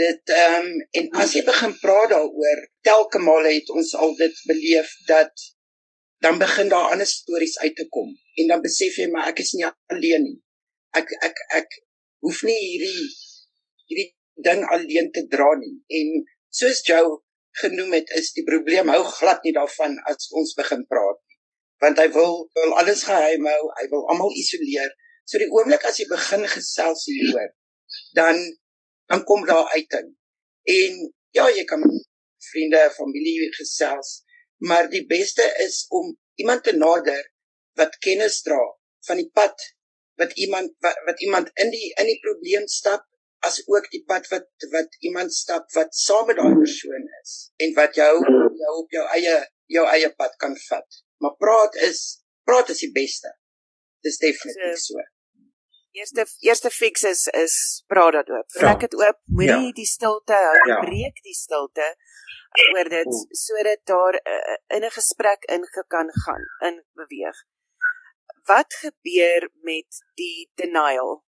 Dit 0.02 0.34
ehm 0.38 0.66
um, 0.66 0.72
en 0.98 1.06
as 1.22 1.36
jy 1.38 1.44
begin 1.52 1.78
praat 1.84 2.10
daaroor, 2.16 2.66
telke 2.82 3.22
male 3.28 3.54
het 3.54 3.70
ons 3.70 3.94
al 3.94 4.16
dit 4.16 4.42
beleef 4.50 4.90
dat 5.06 5.46
dan 6.18 6.38
begin 6.38 6.68
daar 6.68 6.90
ander 6.90 7.06
stories 7.06 7.58
uit 7.58 7.76
te 7.76 7.88
kom 7.88 8.10
en 8.34 8.46
dan 8.48 8.62
besef 8.68 8.98
jy 8.98 9.06
maar 9.14 9.30
ek 9.30 9.38
is 9.46 9.52
nie 9.54 9.70
alleen 9.94 10.22
nie. 10.28 10.38
Ek 10.98 11.14
ek 11.30 11.46
ek 11.62 11.82
hoef 12.26 12.42
nie 12.42 12.58
hierdie 12.58 13.10
hierdie 13.86 14.10
ding 14.48 14.66
alleen 14.74 15.12
te 15.12 15.22
dra 15.30 15.54
nie 15.60 15.76
en 16.00 16.26
soos 16.58 16.82
Joe 16.88 17.20
genoem 17.60 17.96
het, 17.96 18.10
is 18.18 18.32
die 18.36 18.44
probleem 18.44 18.90
hou 18.92 19.02
glad 19.18 19.44
nie 19.44 19.54
daarvan 19.56 19.96
as 20.10 20.28
ons 20.40 20.54
begin 20.58 20.84
praat 20.90 21.18
nie. 21.20 21.38
Want 21.84 22.00
hy 22.00 22.06
wil 22.12 22.36
wil 22.56 22.74
alles 22.80 23.04
geheim 23.08 23.48
hou, 23.48 23.62
hy 23.80 23.86
wil 23.92 24.06
almal 24.12 24.32
isoleer. 24.42 24.92
So 25.28 25.40
die 25.42 25.50
oomblik 25.52 25.84
as 25.88 26.00
jy 26.00 26.06
begin 26.10 26.46
gesels 26.48 27.04
hieroor, 27.10 27.50
dan 28.18 28.40
dan 29.10 29.24
kom 29.28 29.44
daar 29.46 29.68
uit 29.74 29.98
in. 30.00 30.12
En 30.76 31.00
ja, 31.36 31.46
jy 31.52 31.64
kan 31.68 31.82
vriende, 32.50 32.80
familie 32.96 33.50
gesels, 33.54 34.22
maar 34.66 34.88
die 34.90 35.04
beste 35.06 35.44
is 35.64 35.84
om 35.94 36.14
iemand 36.40 36.64
te 36.64 36.74
nader 36.76 37.22
wat 37.76 37.98
kennis 38.04 38.40
dra 38.46 38.60
van 39.06 39.20
die 39.20 39.30
pad 39.32 39.54
wat 40.16 40.32
iemand 40.40 40.72
wat, 40.84 40.96
wat 41.06 41.20
iemand 41.20 41.50
in 41.62 41.70
die 41.70 41.92
in 42.00 42.08
die 42.08 42.20
probleem 42.24 42.66
stap 42.72 43.04
as 43.44 43.58
ook 43.66 43.90
die 43.90 44.02
pad 44.06 44.28
wat 44.28 44.46
wat 44.72 44.96
iemand 45.00 45.34
stap 45.34 45.72
wat 45.72 45.94
saam 45.94 46.26
met 46.26 46.36
daai 46.36 46.54
persoon 46.54 47.08
is 47.22 47.34
en 47.56 47.74
wat 47.74 47.94
jou 47.94 48.14
jou 48.62 48.72
op 48.82 48.90
jou 48.90 49.04
eie 49.18 49.34
jou 49.66 49.84
eie 49.90 50.12
pad 50.14 50.36
kan 50.36 50.56
vat. 50.68 51.02
Maar 51.22 51.36
praat 51.36 51.76
is 51.88 52.22
praat 52.44 52.68
is 52.68 52.82
die 52.84 52.92
beste. 52.92 53.32
Dis 54.06 54.18
definitief 54.22 54.80
so. 54.84 55.04
Eerste 55.96 56.26
eerste 56.44 56.70
fix 56.70 57.02
is 57.08 57.26
is 57.26 57.56
praat 57.86 58.18
dit 58.20 58.32
oop. 58.36 58.48
Vlek 58.58 58.86
dit 58.86 58.96
oop. 59.00 59.20
Moenie 59.24 59.72
ja. 59.72 59.76
die 59.80 59.88
stilte 59.88 60.38
hou. 60.46 60.56
Ja. 60.70 60.80
Breek 60.84 61.22
die 61.24 61.36
stilte 61.36 61.94
oor 62.72 62.88
dit 62.88 63.18
sodat 63.36 63.82
daar 63.84 64.16
uh, 64.22 64.56
in 64.76 64.84
'n 64.84 64.90
gesprek 64.90 65.44
in 65.44 65.64
kan 65.88 66.10
gaan, 66.24 66.44
in 66.68 66.84
beweeg. 66.92 67.44
Wat 68.46 68.74
gebeur 68.74 69.50
met 69.62 70.04
die 70.14 70.50
denial? 70.54 71.25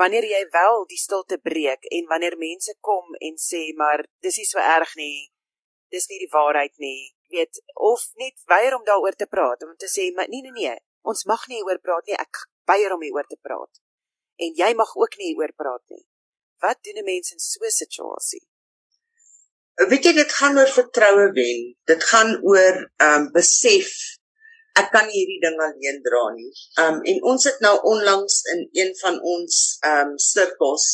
Wanneer 0.00 0.26
jy 0.26 0.42
wel 0.50 0.86
die 0.90 0.98
stilte 0.98 1.38
breek 1.38 1.86
en 1.96 2.08
wanneer 2.10 2.36
mense 2.38 2.74
kom 2.80 3.14
en 3.20 3.36
sê 3.38 3.62
maar 3.78 4.04
dis 4.24 4.38
nie 4.40 4.48
so 4.48 4.58
erg 4.58 4.94
nie. 5.00 5.30
Dis 5.94 6.08
nie 6.10 6.18
die 6.24 6.32
waarheid 6.32 6.74
nie. 6.82 7.14
Weet 7.34 7.60
of 7.74 8.02
net 8.20 8.42
weier 8.50 8.74
om 8.76 8.84
daaroor 8.84 9.16
te 9.18 9.30
praat 9.30 9.62
om 9.62 9.76
te 9.76 9.90
sê 9.90 10.10
maar 10.16 10.28
nee 10.28 10.42
nee 10.42 10.56
nee. 10.58 10.76
Ons 11.02 11.26
mag 11.30 11.46
nie 11.52 11.62
oor 11.62 11.78
praat 11.84 12.06
nie. 12.08 12.18
Ek 12.18 12.46
weier 12.70 12.94
om 12.94 13.02
hieroor 13.04 13.28
te 13.28 13.38
praat. 13.42 13.82
En 14.40 14.56
jy 14.58 14.72
mag 14.74 14.96
ook 14.96 15.16
nie 15.20 15.34
oor 15.38 15.52
praat 15.54 15.84
nie. 15.94 16.04
Wat 16.64 16.82
doen 16.82 16.98
'n 16.98 17.04
mens 17.04 17.32
in 17.32 17.38
so 17.38 17.64
'n 17.64 17.70
situasie? 17.70 18.44
Weet 19.74 20.04
jy 20.04 20.12
dit 20.12 20.32
gaan 20.32 20.58
oor 20.58 20.70
vertroue 20.70 21.30
wen. 21.34 21.76
Dit 21.84 22.04
gaan 22.04 22.38
oor 22.42 22.76
um 23.08 23.30
besef 23.32 24.13
ek 24.80 24.88
kan 24.94 25.06
nie 25.06 25.20
hierdie 25.20 25.42
ding 25.42 25.58
alleen 25.66 26.00
dra 26.06 26.24
nie. 26.34 26.50
Um 26.84 26.96
en 27.10 27.20
ons 27.32 27.44
het 27.50 27.60
nou 27.66 27.74
onlangs 27.92 28.40
in 28.54 28.66
een 28.80 28.92
van 29.02 29.20
ons 29.34 29.60
um 29.90 30.16
sirkels 30.30 30.88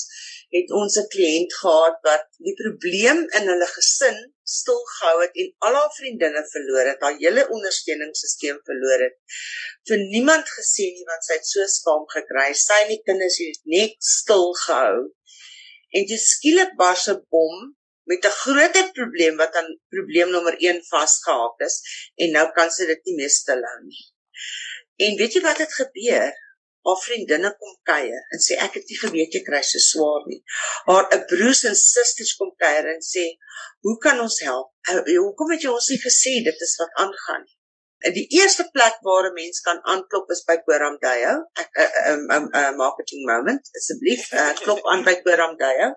het 0.56 0.70
ons 0.80 0.98
'n 0.98 1.10
kliënt 1.14 1.52
gehad 1.62 1.96
wat 2.08 2.26
die 2.46 2.56
probleem 2.62 3.20
in 3.38 3.50
hulle 3.52 3.68
gesin 3.76 4.18
stil 4.58 4.80
gehou 4.94 5.16
het 5.22 5.34
en 5.42 5.50
al 5.66 5.74
haar 5.78 5.92
vriendinne 5.98 6.42
verloor 6.52 6.86
het, 6.90 7.02
haar 7.06 7.18
hele 7.24 7.44
ondersteuningssisteem 7.56 8.58
verloor 8.70 9.04
het. 9.06 9.16
Vir 9.88 9.98
niemand 10.14 10.50
gesien 10.58 10.92
nie 10.96 11.06
want 11.12 11.26
sy 11.26 11.38
het 11.38 11.46
so 11.46 11.66
skaam 11.76 12.06
gekry. 12.16 12.48
Sy 12.52 12.78
en 12.84 12.92
die 12.94 13.02
kinders 13.06 13.38
het 13.42 13.60
net 13.76 13.96
stil 14.14 14.48
gehou. 14.64 14.96
En 15.96 16.10
dit 16.12 16.24
skielik 16.32 16.74
bars 16.82 17.06
'n 17.14 17.20
bom 17.30 17.54
met 18.10 18.24
'n 18.26 18.36
groter 18.42 18.86
probleem 18.98 19.36
wat 19.42 19.54
aan 19.60 19.70
probleem 19.94 20.30
nommer 20.34 20.54
1 20.68 20.80
vasgehaak 20.92 21.60
is 21.68 21.76
en 22.22 22.32
nou 22.36 22.46
kan 22.56 22.70
sy 22.76 22.86
dit 22.92 23.04
nie 23.08 23.16
meer 23.20 23.32
stil 23.40 23.62
hou 23.70 23.80
nie. 23.86 24.04
En 25.04 25.18
weet 25.20 25.36
jy 25.36 25.42
wat 25.48 25.62
het 25.64 25.74
gebeur? 25.82 26.32
Haar 26.86 27.00
vriendinne 27.04 27.50
kom 27.60 27.72
kuier 27.90 28.22
en 28.34 28.42
sê 28.46 28.56
ek 28.66 28.78
het 28.78 28.90
nie 28.90 28.98
geweet 29.04 29.34
jy 29.36 29.42
kry 29.48 29.60
so 29.68 29.82
swaar 29.86 30.26
nie. 30.32 30.40
Haar 30.88 31.06
'n 31.16 31.26
broers 31.32 31.62
en 31.70 31.76
susters 31.76 32.34
kom 32.40 32.52
kuier 32.64 32.86
en 32.94 33.02
sê, 33.12 33.24
"Hoe 33.84 33.96
kan 34.04 34.20
ons 34.26 34.40
help? 34.48 34.68
Hoekom 35.26 35.50
het 35.52 35.62
jy 35.62 35.70
ons 35.78 35.88
nie 35.90 36.02
gesê 36.08 36.32
dit 36.48 36.60
is 36.68 36.76
wat 36.80 37.00
aangaan 37.04 37.42
nie?" 37.44 37.59
En 38.06 38.14
die 38.16 38.26
eerste 38.38 38.64
plek 38.74 38.96
waar 39.06 39.26
'n 39.28 39.38
mens 39.38 39.60
kan 39.60 39.78
aanklop 39.92 40.30
is 40.34 40.44
by 40.48 40.56
Koram 40.66 40.96
Dayo. 41.04 41.32
Ek 41.62 41.68
'n 41.72 41.80
uh, 41.82 42.12
uh, 42.12 42.20
uh, 42.36 42.46
uh, 42.60 42.72
marketing 42.76 43.22
moment. 43.32 43.68
Asseblief, 43.78 44.22
uh, 44.32 44.52
klop 44.62 44.80
aan 44.92 45.04
by 45.08 45.14
Koram 45.24 45.56
Dayo. 45.64 45.88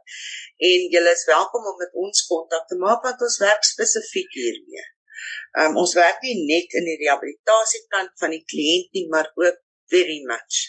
En 0.72 0.80
julle 0.96 1.12
is 1.18 1.26
welkom 1.36 1.64
om 1.72 1.78
met 1.84 1.94
ons 2.06 2.26
kontak 2.32 2.68
te 2.68 2.76
maak 2.86 3.02
want 3.08 3.22
ons 3.28 3.38
werk 3.48 3.64
spesifiek 3.64 4.32
hiermee. 4.42 4.86
Um, 5.60 5.78
ons 5.84 5.94
werk 5.94 6.20
nie 6.26 6.38
net 6.54 6.76
in 6.80 6.88
die 6.90 7.00
rehabilitasie 7.04 7.84
kant 7.96 8.12
van 8.22 8.32
die 8.36 8.44
kliënt 8.52 8.90
nie, 8.98 9.08
maar 9.14 9.32
ook 9.36 9.60
very 9.96 10.20
much 10.30 10.60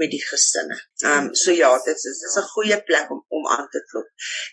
met 0.00 0.10
die 0.14 0.22
gesinne. 0.30 0.76
Ehm 1.02 1.28
um, 1.28 1.34
so 1.42 1.54
ja, 1.62 1.70
dit 1.88 1.96
is 1.96 2.18
dit 2.22 2.28
is 2.30 2.36
'n 2.40 2.50
goeie 2.54 2.78
plek 2.88 3.10
om 3.14 3.24
om 3.38 3.48
aan 3.56 3.68
te 3.74 3.82
klop. 3.90 4.10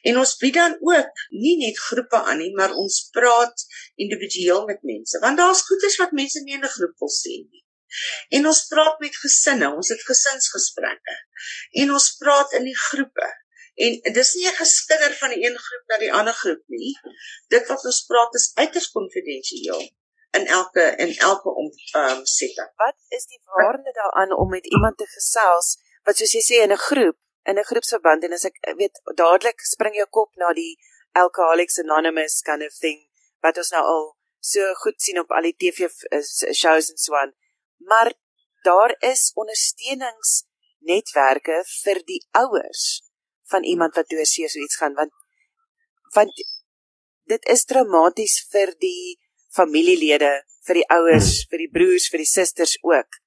En 0.10 0.18
ons 0.24 0.36
bied 0.44 0.54
dan 0.54 0.78
ook 0.92 1.26
nie 1.44 1.58
net 1.66 1.80
groepe 1.88 2.20
aan 2.30 2.40
nie, 2.44 2.54
maar 2.60 2.74
ons 2.84 3.02
praat 3.18 3.66
individueel 3.96 4.66
met 4.72 4.88
mense 4.94 5.20
want 5.26 5.38
daar's 5.38 5.66
goeders 5.70 6.00
wat 6.04 6.18
mense 6.22 6.44
nie 6.44 6.58
in 6.60 6.66
'n 6.70 6.76
groep 6.78 6.96
wil 7.04 7.14
sien 7.24 7.48
nie. 7.52 7.66
En 8.30 8.48
ons 8.48 8.66
praat 8.68 9.00
met 9.00 9.16
gesinne, 9.26 9.76
ons 9.76 9.90
het 9.94 10.04
gesinsgesprekke. 10.10 11.16
En 11.84 11.92
ons 11.92 12.16
praat 12.24 12.54
in 12.60 12.64
die 12.64 12.78
groepe. 12.88 13.30
En 13.86 14.14
dis 14.14 14.34
nie 14.34 14.48
'n 14.48 14.60
geskinder 14.64 15.14
van 15.22 15.30
die 15.34 15.44
een 15.46 15.58
groep 15.66 15.84
na 15.88 15.98
die 15.98 16.14
ander 16.14 16.34
groep 16.34 16.64
nie. 16.68 16.94
Dit 17.48 17.68
wat 17.68 17.86
ons 17.86 18.06
praat 18.06 18.36
is 18.36 18.52
uiters 18.54 18.92
konfidensieel 18.92 19.84
in 20.38 20.48
elke 20.48 20.96
in 20.98 21.18
elke 21.18 21.50
om 21.50 21.72
ehm 21.92 22.18
um, 22.18 22.26
setting. 22.26 22.72
Wat 22.76 22.96
is 23.08 23.26
die 23.26 23.42
waarde 23.44 23.92
daaraan 23.92 24.38
om 24.38 24.50
met 24.50 24.66
iemand 24.66 24.98
te 24.98 25.08
gesels 25.08 25.78
wat 26.04 26.18
soos 26.18 26.34
jy 26.34 26.42
sê 26.50 26.56
in 26.66 26.72
'n 26.72 26.86
groep, 26.88 27.18
in 27.44 27.58
'n 27.58 27.70
groepsverband 27.72 28.24
en 28.24 28.34
as 28.34 28.46
ek 28.50 28.58
weet 28.78 29.02
dadelik 29.16 29.60
spring 29.74 29.96
jou 29.96 30.08
kop 30.10 30.32
na 30.36 30.54
die 30.54 30.80
Alcoholics 31.12 31.80
Anonymous 31.80 32.42
kind 32.42 32.64
of 32.64 32.74
thing 32.84 33.10
wat 33.44 33.58
ons 33.58 33.72
nou 33.72 33.86
al 33.94 34.18
so 34.40 34.74
goed 34.84 35.02
sien 35.02 35.20
op 35.20 35.32
al 35.32 35.42
die 35.50 35.58
TV 35.62 35.80
shows 36.62 36.90
en 36.92 36.98
so 36.98 37.16
aan. 37.16 37.34
Maar 37.78 38.14
daar 38.64 38.96
is 39.00 39.32
ondersteuningsnetwerke 39.34 41.64
vir 41.84 42.04
die 42.06 42.28
ouers 42.32 43.04
van 43.52 43.64
iemand 43.64 43.96
wat 43.96 44.10
deur 44.10 44.26
so 44.26 44.60
iets 44.60 44.76
gaan 44.76 44.94
want 44.94 45.12
want 46.16 46.34
dit 47.24 47.46
is 47.54 47.66
traumaties 47.66 48.48
vir 48.52 48.76
die 48.80 49.20
familielede, 49.56 50.32
vir 50.68 50.80
die 50.82 50.88
ouers, 50.96 51.32
hmm. 51.32 51.50
vir 51.52 51.64
die 51.64 51.72
broers, 51.76 52.08
vir 52.12 52.24
die 52.24 52.30
susters 52.30 52.78
ook. 52.88 53.20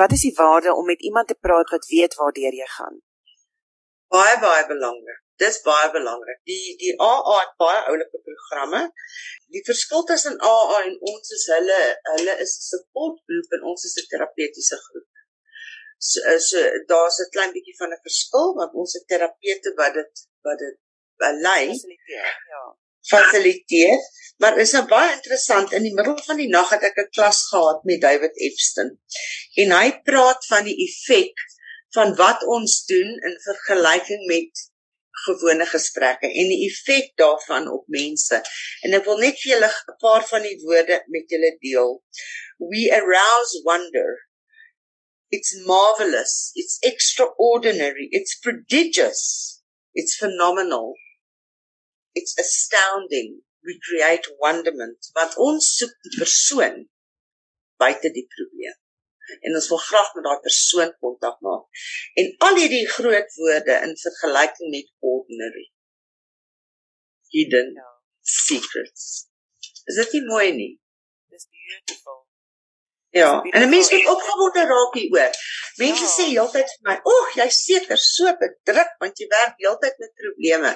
Wat 0.00 0.14
is 0.16 0.24
die 0.26 0.36
waarde 0.36 0.74
om 0.74 0.86
met 0.88 1.02
iemand 1.04 1.28
te 1.28 1.38
praat 1.46 1.72
wat 1.74 1.88
weet 1.90 2.16
waardeur 2.20 2.54
jy 2.56 2.68
gaan? 2.76 3.00
Baie 4.14 4.38
baie 4.42 4.64
belangrik. 4.66 5.20
Dis 5.40 5.60
baie 5.64 5.90
belangrik. 5.92 6.40
Die 6.48 6.74
die 6.80 6.94
AA 7.00 7.36
het 7.38 7.52
baie 7.62 7.82
oulike 7.92 8.20
programme. 8.26 8.80
Die 9.54 9.62
verskil 9.66 10.04
tussen 10.08 10.40
AA 10.40 10.80
en 10.88 10.96
ons 11.12 11.32
is 11.36 11.46
hulle 11.54 11.78
hulle 12.16 12.34
is 12.44 12.56
'n 12.58 12.66
supportgroep 12.72 13.56
en 13.58 13.66
ons 13.72 13.86
is 13.88 13.96
'n 14.02 14.10
terapeutiese 14.12 14.78
groep. 14.86 15.08
So, 16.10 16.38
so 16.48 16.58
daar's 16.92 17.20
'n 17.20 17.32
klein 17.36 17.52
bietjie 17.56 17.76
van 17.78 17.92
'n 17.92 18.04
verskil 18.08 18.54
want 18.60 18.74
ons 18.82 18.92
het 18.98 19.06
terapeute 19.06 19.74
wat 19.80 19.94
dit 19.94 20.26
wat 20.48 20.58
dit 20.64 20.76
lei. 21.46 21.62
Ja 22.18 22.28
fasiliteer. 23.08 23.98
Maar 24.40 24.58
is 24.58 24.72
nou 24.72 24.86
baie 24.88 25.12
interessant 25.12 25.72
in 25.76 25.84
die 25.84 25.94
middel 25.94 26.16
van 26.24 26.38
die 26.40 26.48
nag 26.48 26.70
het 26.72 26.84
ek 26.88 26.98
'n 27.02 27.12
klas 27.16 27.40
gehad 27.50 27.84
met 27.84 28.00
David 28.00 28.36
Epstein. 28.48 28.90
En 29.62 29.74
hy 29.76 29.88
praat 30.04 30.46
van 30.46 30.64
die 30.64 30.76
effek 30.86 31.36
van 31.96 32.14
wat 32.16 32.44
ons 32.46 32.84
doen 32.86 33.10
in 33.28 33.36
vergelyking 33.44 34.24
met 34.26 34.70
gewone 35.26 35.66
gesprekke 35.66 36.30
en 36.40 36.48
die 36.52 36.62
effek 36.70 37.12
daarvan 37.20 37.68
op 37.68 37.84
mense. 37.86 38.40
En 38.80 38.96
ek 38.96 39.04
wil 39.04 39.18
net 39.18 39.36
vir 39.42 39.52
julle 39.52 39.68
'n 39.68 39.96
paar 40.00 40.24
van 40.32 40.42
die 40.42 40.56
woorde 40.64 41.02
met 41.06 41.28
julle 41.28 41.52
deel. 41.60 42.02
We 42.72 42.88
arouse 43.00 43.60
wonder. 43.64 44.28
It's 45.28 45.52
marvelous. 45.66 46.50
It's 46.54 46.78
extraordinary. 46.80 48.08
It's 48.10 48.38
prodigious. 48.38 49.20
It's 49.92 50.16
phenomenal 50.16 50.96
it's 52.12 52.38
astounding. 52.38 53.40
We 53.62 53.78
create 53.78 54.34
wonderment. 54.38 55.10
Want 55.12 55.36
ons 55.36 55.76
soek 55.76 55.92
die 56.06 56.18
persoon 56.18 56.88
buite 57.80 58.10
die 58.12 58.26
probleem. 58.36 58.78
En 59.40 59.54
ons 59.54 59.68
wil 59.72 59.78
graag 59.78 60.14
met 60.14 60.24
daai 60.26 60.40
persoon 60.46 60.94
kontak 60.98 61.40
maak. 61.46 61.82
En 62.18 62.32
al 62.46 62.56
hierdie 62.60 62.86
groot 62.88 63.36
woorde 63.42 63.76
in 63.86 63.94
vergelyking 64.04 64.72
met 64.74 64.88
ordinary. 65.12 65.66
Hidden 67.34 67.70
ja. 67.78 67.90
secrets. 68.20 69.04
Is 69.84 70.00
dit 70.02 70.18
nie 70.18 70.24
mooi 70.26 70.48
nie? 70.56 70.72
Dis 71.30 71.46
beautiful. 71.46 72.18
Ja, 73.10 73.42
en 73.42 73.62
'n 73.62 73.68
mens 73.68 73.90
moet 73.90 74.06
opgewonde 74.06 74.64
raak 74.66 74.94
hieroor. 74.94 75.32
Mense 75.82 76.06
ja. 76.06 76.10
sê 76.16 76.24
heeltyd 76.30 76.68
vir 76.74 76.84
my, 76.88 76.96
"Ag, 77.14 77.28
jy's 77.34 77.58
seker 77.64 77.98
so 77.98 78.34
bedruk 78.42 78.92
want 78.98 79.18
jy 79.18 79.26
werk 79.26 79.54
heeltyd 79.56 79.98
met 79.98 80.12
probleme." 80.14 80.72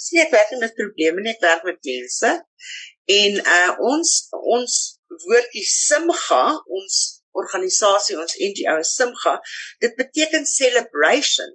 Sien 0.00 0.22
ek 0.24 0.32
werk 0.34 0.54
met 0.62 0.76
probleme 0.78 1.24
net 1.26 1.42
werk 1.44 1.66
met 1.68 1.80
mense. 1.92 2.32
En 3.20 3.40
uh 3.58 3.72
ons 3.92 4.14
ons 4.56 4.76
woordjie 5.26 5.66
simga 5.66 6.44
ons 6.80 6.98
organisasie 7.40 8.18
ons 8.18 8.38
NGO 8.50 8.80
simga 8.86 9.36
dit 9.82 9.94
beteken 9.98 10.46
celebration 10.46 11.52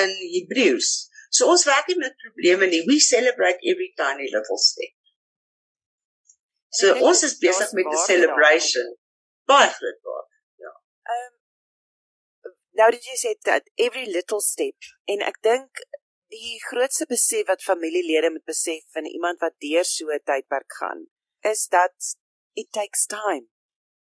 in 0.00 0.10
Hebreëus 0.34 0.90
so 1.30 1.50
ons 1.52 1.64
werk 1.68 1.90
nie 1.90 1.98
met 1.98 2.16
probleme 2.24 2.66
nie. 2.70 2.82
We 2.86 2.98
celebrate 3.00 3.62
every 3.72 3.92
tiny 3.98 4.26
little 4.34 4.58
step. 4.58 4.94
So 6.74 6.94
ons 7.06 7.22
is 7.26 7.36
besig 7.42 7.70
met 7.78 7.86
'n 7.86 8.02
celebration. 8.06 8.88
Baie 9.50 9.70
groot 9.76 10.00
baie 10.08 10.26
ja. 10.64 10.72
Um 11.14 11.32
nou 12.78 12.90
dit 12.90 13.04
jy 13.10 13.16
sê 13.22 13.32
dat 13.50 13.70
every 13.86 14.06
little 14.16 14.40
step 14.40 14.90
en 15.14 15.22
ek 15.30 15.38
dink 15.42 15.82
Die 16.30 16.60
grootste 16.62 17.06
besef 17.10 17.48
wat 17.48 17.62
familielede 17.62 18.30
moet 18.30 18.44
besef 18.46 18.84
van 18.94 19.06
iemand 19.06 19.40
wat 19.42 19.56
deur 19.58 19.84
so 19.84 20.12
'n 20.14 20.22
tydperk 20.30 20.72
gaan, 20.80 21.00
is 21.40 21.66
dat 21.66 22.16
it 22.54 22.70
takes 22.72 23.06
time 23.06 23.46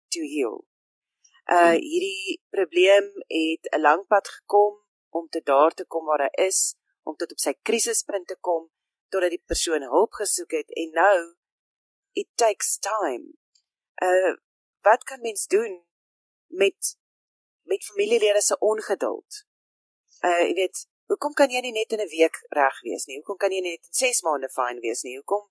to 0.08 0.20
heal. 0.34 0.58
Uh 1.50 1.74
hierdie 1.74 2.40
probleem 2.50 3.06
het 3.26 3.64
'n 3.74 3.80
lang 3.80 4.06
pad 4.06 4.28
gekom 4.28 4.74
om 5.08 5.28
te 5.28 5.42
daar 5.42 5.74
te 5.74 5.84
kom 5.84 6.04
waar 6.04 6.22
hy 6.22 6.46
is, 6.46 6.76
om 7.02 7.16
tot 7.16 7.32
op 7.32 7.38
sy 7.38 7.54
krisispunt 7.62 8.26
te 8.26 8.36
kom 8.40 8.70
totdat 9.08 9.30
die 9.30 9.44
persoon 9.46 9.82
hulp 9.82 10.12
gesoek 10.12 10.50
het 10.50 10.70
en 10.70 10.90
nou 10.90 11.18
it 12.12 12.28
takes 12.34 12.78
time. 12.78 13.34
Uh 14.02 14.34
wat 14.82 15.02
kan 15.04 15.20
mens 15.20 15.46
doen 15.46 15.86
met 16.46 16.96
met 17.62 17.84
familielede 17.84 18.42
se 18.42 18.58
ongeduld? 18.58 19.44
Uh 20.20 20.40
jy 20.46 20.54
weet 20.54 20.86
Hoekom 21.12 21.34
kan 21.36 21.50
jy 21.52 21.60
nie 21.60 21.74
net 21.76 21.92
in 21.92 22.00
'n 22.00 22.08
week 22.08 22.36
reg 22.56 22.76
wees 22.88 23.04
nie? 23.06 23.18
Hoekom 23.20 23.36
kan 23.42 23.52
jy 23.52 23.60
net 23.60 23.80
in 23.84 23.94
6 24.00 24.22
maande 24.26 24.48
fyn 24.48 24.78
wees 24.80 25.02
nie? 25.04 25.18
Hoekom 25.20 25.44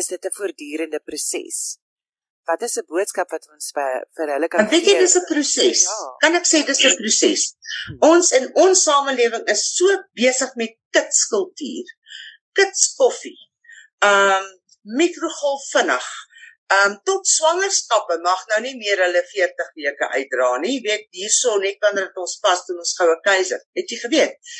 is 0.00 0.06
dit 0.12 0.24
'n 0.24 0.36
voortdurende 0.38 1.00
proses? 1.08 1.58
Wat 2.48 2.62
is 2.66 2.78
'n 2.78 2.88
boodskap 2.92 3.28
wat 3.30 3.44
ons 3.54 3.70
vir 3.76 3.92
vir 4.16 4.32
hulle 4.34 4.48
kan 4.48 4.64
gee? 4.64 4.72
Weet 4.72 4.88
jy 4.88 4.96
dis 5.04 5.16
'n 5.20 5.26
proses? 5.32 5.82
Ja. 5.90 5.98
Kan 6.24 6.34
ek 6.40 6.46
sê 6.52 6.64
dis 6.64 6.80
'n 6.84 6.96
proses? 7.02 7.42
Ons 8.00 8.32
in 8.38 8.48
ons 8.64 8.82
samelewing 8.88 9.44
is 9.54 9.62
so 9.76 9.86
besig 10.22 10.56
met 10.56 10.72
kitskultuur. 10.96 11.86
Kitskoffie. 12.56 13.40
Um 14.12 14.46
mikrogolf 14.82 15.62
vinnig. 15.74 16.08
Um 16.72 16.94
tot 17.08 17.26
swangerskappe 17.26 18.18
mag 18.24 18.42
nou 18.52 18.60
nie 18.64 18.74
meer 18.78 19.00
hulle 19.04 19.22
40 19.28 19.72
weke 19.78 20.08
uitdra 20.16 20.50
nie. 20.62 20.76
Jy 20.76 20.82
weet 20.86 21.06
hierso 21.18 21.56
net 21.62 21.82
wanneer 21.84 22.08
dit 22.10 22.20
ons 22.24 22.36
pas 22.44 22.64
doen 22.68 22.82
ons 22.84 22.96
goue 23.00 23.16
keiser. 23.26 23.62
Het 23.78 23.94
jy 23.94 24.00
geweet? 24.04 24.54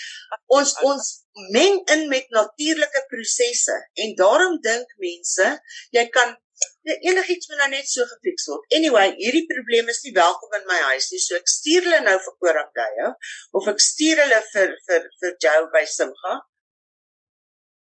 Ons 0.58 0.74
ons 0.88 1.10
meng 1.54 1.78
in 1.94 2.08
met 2.10 2.28
natuurlike 2.34 3.04
prosesse 3.12 3.76
en 4.04 4.16
daarom 4.18 4.58
dink 4.64 4.90
mense 5.00 5.48
jy 5.96 6.04
kan 6.12 6.34
enigiets 6.82 7.48
moet 7.48 7.60
nou 7.62 7.68
net 7.72 7.88
so 7.88 8.04
gefiks 8.10 8.48
word. 8.50 8.66
Anyway, 8.76 9.06
hierdie 9.18 9.46
probleem 9.50 9.88
is 9.92 10.02
nie 10.04 10.14
welkom 10.16 10.54
in 10.58 10.66
my 10.68 10.78
huis 10.90 11.08
nie. 11.12 11.20
So 11.22 11.38
ek 11.38 11.50
stuur 11.50 11.86
hulle 11.86 12.00
nou 12.04 12.16
vir 12.26 12.36
Korankye 12.44 13.10
of 13.58 13.68
ek 13.72 13.82
stuur 13.82 14.22
hulle 14.24 14.40
vir 14.52 14.74
vir 14.88 15.08
vir 15.22 15.36
Joe 15.46 15.68
by 15.74 15.84
Simga. 15.96 16.36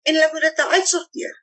En 0.06 0.17
hulle 0.17 0.32
moet 0.34 0.47
dit 0.49 0.62
nou 0.62 0.69
uitsorteer. 0.78 1.38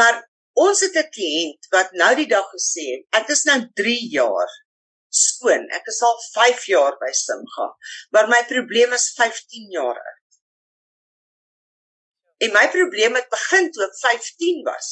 Maar 0.00 0.22
Ons 0.52 0.80
het 0.84 0.96
'n 0.96 1.10
kliënt 1.16 1.68
wat 1.70 1.92
nou 1.92 2.14
die 2.14 2.28
dag 2.28 2.48
gesê 2.52 2.84
het, 2.94 3.04
ek 3.20 3.28
is 3.28 3.44
nou 3.44 3.60
3 3.74 4.08
jaar 4.12 4.50
skoon. 5.08 5.68
Ek 5.70 5.86
is 5.92 6.00
al 6.02 6.18
5 6.32 6.66
jaar 6.72 6.96
by 7.00 7.12
Simga, 7.12 7.68
maar 8.10 8.28
my 8.28 8.42
probleem 8.48 8.92
is 8.92 9.12
15 9.16 9.70
jaar 9.70 9.96
oud. 9.96 10.18
En 12.42 12.52
my 12.52 12.64
probleem 12.70 13.14
het 13.14 13.28
begin 13.30 13.70
toe 13.72 13.84
ek 13.86 13.98
15 14.00 14.64
was 14.66 14.88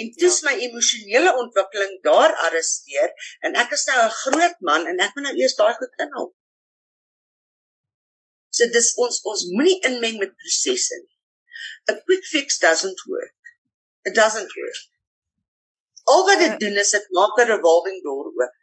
en 0.00 0.08
toe 0.18 0.30
ja. 0.32 0.46
my 0.48 0.54
emosionele 0.66 1.34
ontwikkeling 1.42 2.00
daar 2.02 2.34
arresteer 2.48 3.12
en 3.46 3.54
ek 3.62 3.76
is 3.76 3.86
nou 3.90 3.98
'n 4.04 4.16
groot 4.22 4.58
man 4.70 4.86
en 4.90 4.98
ek 5.06 5.14
moet 5.14 5.28
nou 5.28 5.36
eers 5.38 5.54
daai 5.60 5.74
goed 5.78 6.02
inhaal. 6.04 6.32
So 8.50 8.66
dis 8.74 8.90
ons 9.04 9.22
ons 9.22 9.46
moenie 9.54 9.78
inmeng 9.90 10.18
met 10.18 10.34
prosesse 10.42 10.98
nie. 11.04 11.16
A 11.90 11.94
quick 12.02 12.24
fix 12.26 12.58
doesn't 12.58 13.06
work. 13.06 13.54
It 14.04 14.14
doesn't 14.18 14.52
work. 14.56 14.97
Al 16.12 16.24
wat 16.28 16.38
dit 16.44 16.56
doen 16.62 16.80
is 16.84 16.94
dit 16.96 17.10
maak 17.18 17.38
'n 17.38 17.50
revolving 17.54 18.02
door 18.02 18.26
oop. 18.30 18.56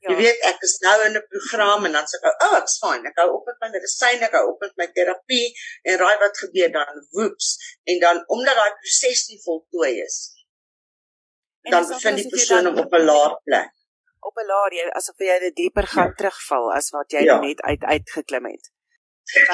Ja. 0.00 0.10
Jy 0.10 0.16
weet 0.16 0.42
ek 0.50 0.62
is 0.68 0.76
nou 0.86 0.96
in 1.06 1.16
'n 1.16 1.26
program 1.32 1.84
en 1.88 1.92
dan 1.92 2.06
sê 2.10 2.16
ek, 2.20 2.42
"Oh, 2.46 2.56
ek's 2.58 2.78
fine. 2.78 3.08
Ek 3.08 3.18
hou 3.20 3.28
op 3.38 3.46
met 3.46 3.60
my 3.60 3.68
medisyne, 3.76 4.22
ek 4.28 4.36
hou 4.38 4.46
op 4.52 4.60
met 4.60 4.76
my 4.76 4.86
terapie 4.98 5.48
en 5.82 5.98
raai 5.98 6.18
wat 6.24 6.38
gebeur 6.44 6.70
dan 6.72 7.06
woeps 7.10 7.48
en 7.84 7.98
dan 8.00 8.24
omdat 8.26 8.54
daai 8.60 8.74
proses 8.80 9.28
nie 9.28 9.40
voltooi 9.48 9.92
is 10.08 10.18
nie. 10.34 11.72
Dan 11.72 11.88
bevind 11.88 12.16
die 12.22 12.28
persoon 12.28 12.64
hom 12.66 12.78
op 12.78 12.92
'n 12.92 13.04
laer 13.10 13.34
plek. 13.44 13.72
Op 14.20 14.36
'n 14.36 14.46
laer, 14.46 14.92
asof 14.98 15.18
jy 15.18 15.38
net 15.40 15.56
dieper 15.56 15.86
gaan 15.86 16.12
ja. 16.12 16.14
terugval 16.14 16.72
as 16.72 16.90
wat 16.90 17.10
jy 17.10 17.22
ja. 17.24 17.40
net 17.40 17.60
uit 17.60 17.82
uitgeklim 17.82 18.46
het. 18.52 18.70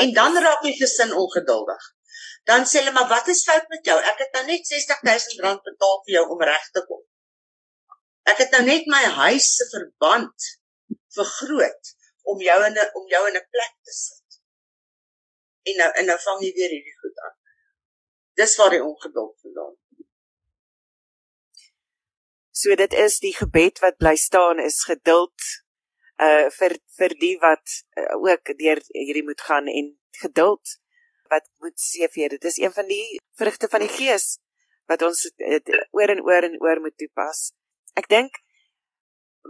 En 0.01 0.12
dan 0.12 0.38
raak 0.42 0.62
jy 0.62 0.72
gesin 0.72 1.12
ongeduldig. 1.12 1.83
Dan 2.48 2.66
sê 2.66 2.81
hulle 2.81 2.92
maar 2.96 3.09
wat 3.09 3.29
is 3.29 3.44
fout 3.46 3.68
met 3.68 3.87
jou? 3.87 3.98
Ek 4.12 4.18
het 4.25 4.37
nou 4.37 4.44
net 4.46 4.66
60000 4.66 5.42
rand 5.46 5.62
betaal 5.68 5.98
vir 6.07 6.14
jou 6.18 6.25
om 6.35 6.44
reg 6.51 6.68
te 6.75 6.85
kom. 6.88 7.03
Ek 8.33 8.38
het 8.44 8.55
nou 8.55 8.62
net 8.66 8.88
my 8.90 9.03
huis 9.18 9.48
se 9.57 9.66
verband 9.70 10.51
vergroot 11.16 11.94
om 12.33 12.42
jou 12.42 12.59
in 12.66 12.79
'n 12.79 12.90
om 12.98 13.07
jou 13.14 13.22
in 13.29 13.37
'n 13.37 13.48
plek 13.55 13.75
te 13.87 13.92
sit. 13.92 14.40
En 15.68 15.77
nou 15.77 15.90
en 15.98 16.07
nou 16.07 16.18
vang 16.27 16.42
jy 16.42 16.53
weer 16.59 16.75
hierdie 16.77 16.98
goed 17.01 17.18
aan. 17.27 17.37
Dis 18.35 18.57
waar 18.57 18.70
die 18.70 18.85
ongeduld 18.85 19.40
vandaan 19.40 19.75
kom. 19.77 20.07
So 22.51 22.75
dit 22.75 22.92
is 22.92 23.18
die 23.18 23.35
gebed 23.37 23.79
wat 23.79 23.96
bly 23.96 24.16
staan 24.16 24.59
is 24.59 24.85
geduld 24.85 25.48
uh 26.22 26.51
vir 26.59 26.79
vir 26.98 27.14
die 27.25 27.37
wat 27.42 27.66
uh, 27.96 28.14
ook 28.29 28.55
deur 28.59 28.81
hierdie 28.88 29.25
moet 29.25 29.40
gaan 29.40 29.66
en 29.66 29.98
geduld 30.11 30.79
wat 31.33 31.49
moet 31.64 31.77
CV. 31.81 32.29
Dit 32.37 32.45
is 32.45 32.59
een 32.61 32.73
van 32.73 32.87
die 32.87 33.18
vrugte 33.40 33.68
van 33.73 33.85
die 33.85 33.92
Gees 33.99 34.38
wat 34.90 35.03
ons 35.07 35.27
oor 35.97 36.11
en 36.14 36.23
oor 36.29 36.49
en 36.49 36.57
oor 36.61 36.81
moet 36.85 36.97
toepas. 37.01 37.53
Ek 37.97 38.09
dink 38.12 38.40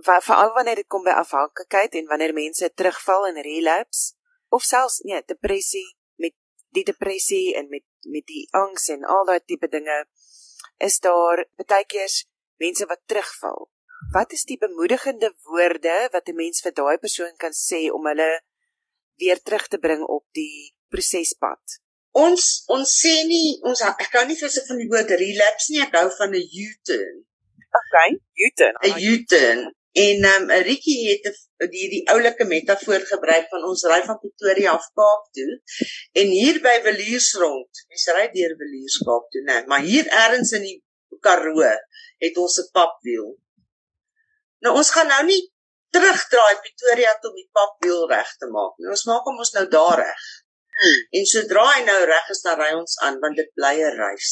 veral 0.06 0.52
wanneer 0.56 0.80
dit 0.80 0.88
kom 0.88 1.04
by 1.04 1.14
afhanklikheid 1.20 1.96
en 1.98 2.10
wanneer 2.10 2.34
mense 2.36 2.70
terugval 2.78 3.26
in 3.30 3.40
relapse 3.44 4.14
of 4.52 4.64
selfs 4.64 5.00
nee, 5.08 5.20
depressie 5.26 5.86
met 6.22 6.34
die 6.76 6.84
depressie 6.84 7.56
en 7.58 7.68
met 7.72 7.84
met 8.12 8.26
die 8.26 8.48
angs 8.58 8.88
en 8.90 9.04
al 9.14 9.26
daai 9.28 9.40
tipe 9.46 9.68
dinge 9.70 9.98
is 10.82 10.98
daar 11.04 11.44
baie 11.60 11.86
keer 11.86 12.14
mense 12.62 12.86
wat 12.90 13.02
terugval. 13.06 13.68
Wat 14.12 14.32
is 14.34 14.42
die 14.44 14.58
bemoedigende 14.58 15.30
woorde 15.46 16.08
wat 16.12 16.28
'n 16.28 16.40
mens 16.40 16.62
vir 16.64 16.74
daai 16.74 16.98
persoon 16.98 17.36
kan 17.36 17.54
sê 17.54 17.90
om 17.90 18.06
hulle 18.10 18.30
weer 19.22 19.42
terug 19.42 19.68
te 19.68 19.78
bring 19.78 20.02
op 20.02 20.24
die 20.32 20.74
prosespad 20.92 21.80
ons 22.12 22.46
ons 22.76 22.94
sê 23.02 23.12
nie 23.28 23.58
ons 23.68 23.82
ek 23.88 24.08
kan 24.12 24.28
nie 24.28 24.38
vir 24.38 24.50
se 24.52 24.64
van 24.68 24.80
die 24.80 24.88
woord 24.88 25.12
relapse 25.20 25.72
nie, 25.72 25.82
ek 25.84 25.94
hou 25.96 26.08
van 26.18 26.34
'n 26.36 26.48
U-turn. 26.64 27.14
Okay, 27.80 28.10
U-turn. 28.46 28.74
'n 28.88 28.98
U-turn. 29.12 29.60
En 29.92 30.24
ehm 30.24 30.50
um, 30.50 30.50
Ricky 30.68 30.96
het 31.08 31.24
die 31.72 31.88
die 31.94 32.04
oulike 32.12 32.44
metafoor 32.48 33.02
gebruik 33.08 33.48
van 33.48 33.64
ons 33.70 33.84
ry 33.92 34.00
van 34.08 34.18
Pretoria 34.20 34.72
af 34.72 34.86
Kaap 34.96 35.24
toe 35.36 35.60
en 36.20 36.28
hier 36.38 36.60
by 36.64 36.76
Williersrond. 36.84 37.82
Mens 37.88 38.06
ry 38.16 38.26
deur 38.36 38.56
Willierskaap 38.60 39.28
toe, 39.32 39.42
né? 39.48 39.64
Maar 39.68 39.84
hier 39.84 40.08
ergens 40.08 40.52
in 40.52 40.64
die 40.68 40.78
Karoo 41.20 41.64
het 42.24 42.36
ons 42.36 42.58
'n 42.60 42.70
papwiel. 42.72 43.28
Nou 44.64 44.76
ons 44.76 44.90
gaan 44.90 45.08
nou 45.08 45.24
nie 45.24 45.42
terugdraai 45.92 46.56
Pretoria 46.64 47.12
toe 47.20 47.30
om 47.30 47.36
die 47.36 47.50
papwiel 47.52 48.08
reg 48.08 48.36
te 48.36 48.48
maak 48.48 48.76
nie. 48.78 48.88
Ons 48.88 49.04
maak 49.04 49.24
hom 49.28 49.38
ons 49.44 49.52
nou 49.56 49.66
daar 49.68 49.98
reg. 50.04 50.24
Hmm. 50.82 51.02
En 51.18 51.26
sodra 51.30 51.64
hy 51.68 51.82
nou 51.86 51.98
reg 52.10 52.30
is, 52.34 52.40
dan 52.42 52.58
ry 52.58 52.72
ons 52.74 52.96
aan 53.06 53.20
want 53.22 53.36
dit 53.38 53.50
bly 53.58 53.76
'n 53.78 53.98
reis. 54.00 54.30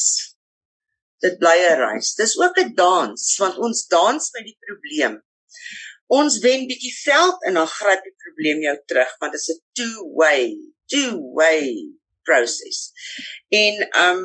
Dit 1.23 1.37
bly 1.39 1.57
'n 1.67 1.77
reis. 1.79 2.09
Dis 2.19 2.33
ook 2.43 2.57
'n 2.59 2.73
dans 2.75 3.27
want 3.39 3.61
ons 3.67 3.85
dans 3.93 4.31
met 4.35 4.45
die 4.49 4.57
probleem. 4.67 5.15
Ons 6.19 6.41
wen 6.43 6.67
bietjie 6.67 6.91
veld 7.05 7.47
en 7.47 7.53
dan 7.59 7.71
gryp 7.77 8.03
die 8.03 8.17
probleem 8.25 8.67
jou 8.67 8.75
terug 8.91 9.15
want 9.23 9.31
dit 9.31 9.41
is 9.41 9.55
'n 9.55 9.61
two-way, 9.79 10.43
two-way 10.91 11.63
proses. 12.27 12.79
En 13.63 13.87
um 14.05 14.21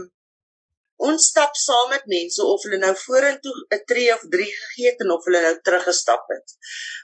ons 0.96 1.26
stap 1.30 1.54
saam 1.54 1.90
met 1.94 2.06
mense 2.10 2.42
of 2.42 2.62
hulle 2.66 2.78
nou 2.82 2.94
vorentoe 3.06 3.56
'n 3.76 3.84
tree 3.90 4.12
of 4.14 4.22
3 4.36 4.52
gegee 4.60 4.90
het 4.90 5.00
en 5.04 5.10
of 5.16 5.24
hulle 5.28 5.42
nou 5.46 5.56
teruggestap 5.62 6.24
het. 6.34 6.56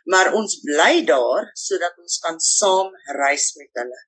Maar 0.05 0.35
ons 0.35 0.61
bly 0.67 1.05
daar 1.05 1.51
sodat 1.55 1.99
ons 1.99 2.19
kan 2.19 2.41
saam 2.41 2.91
reis 3.23 3.53
met 3.61 3.71
hulle. 3.83 4.01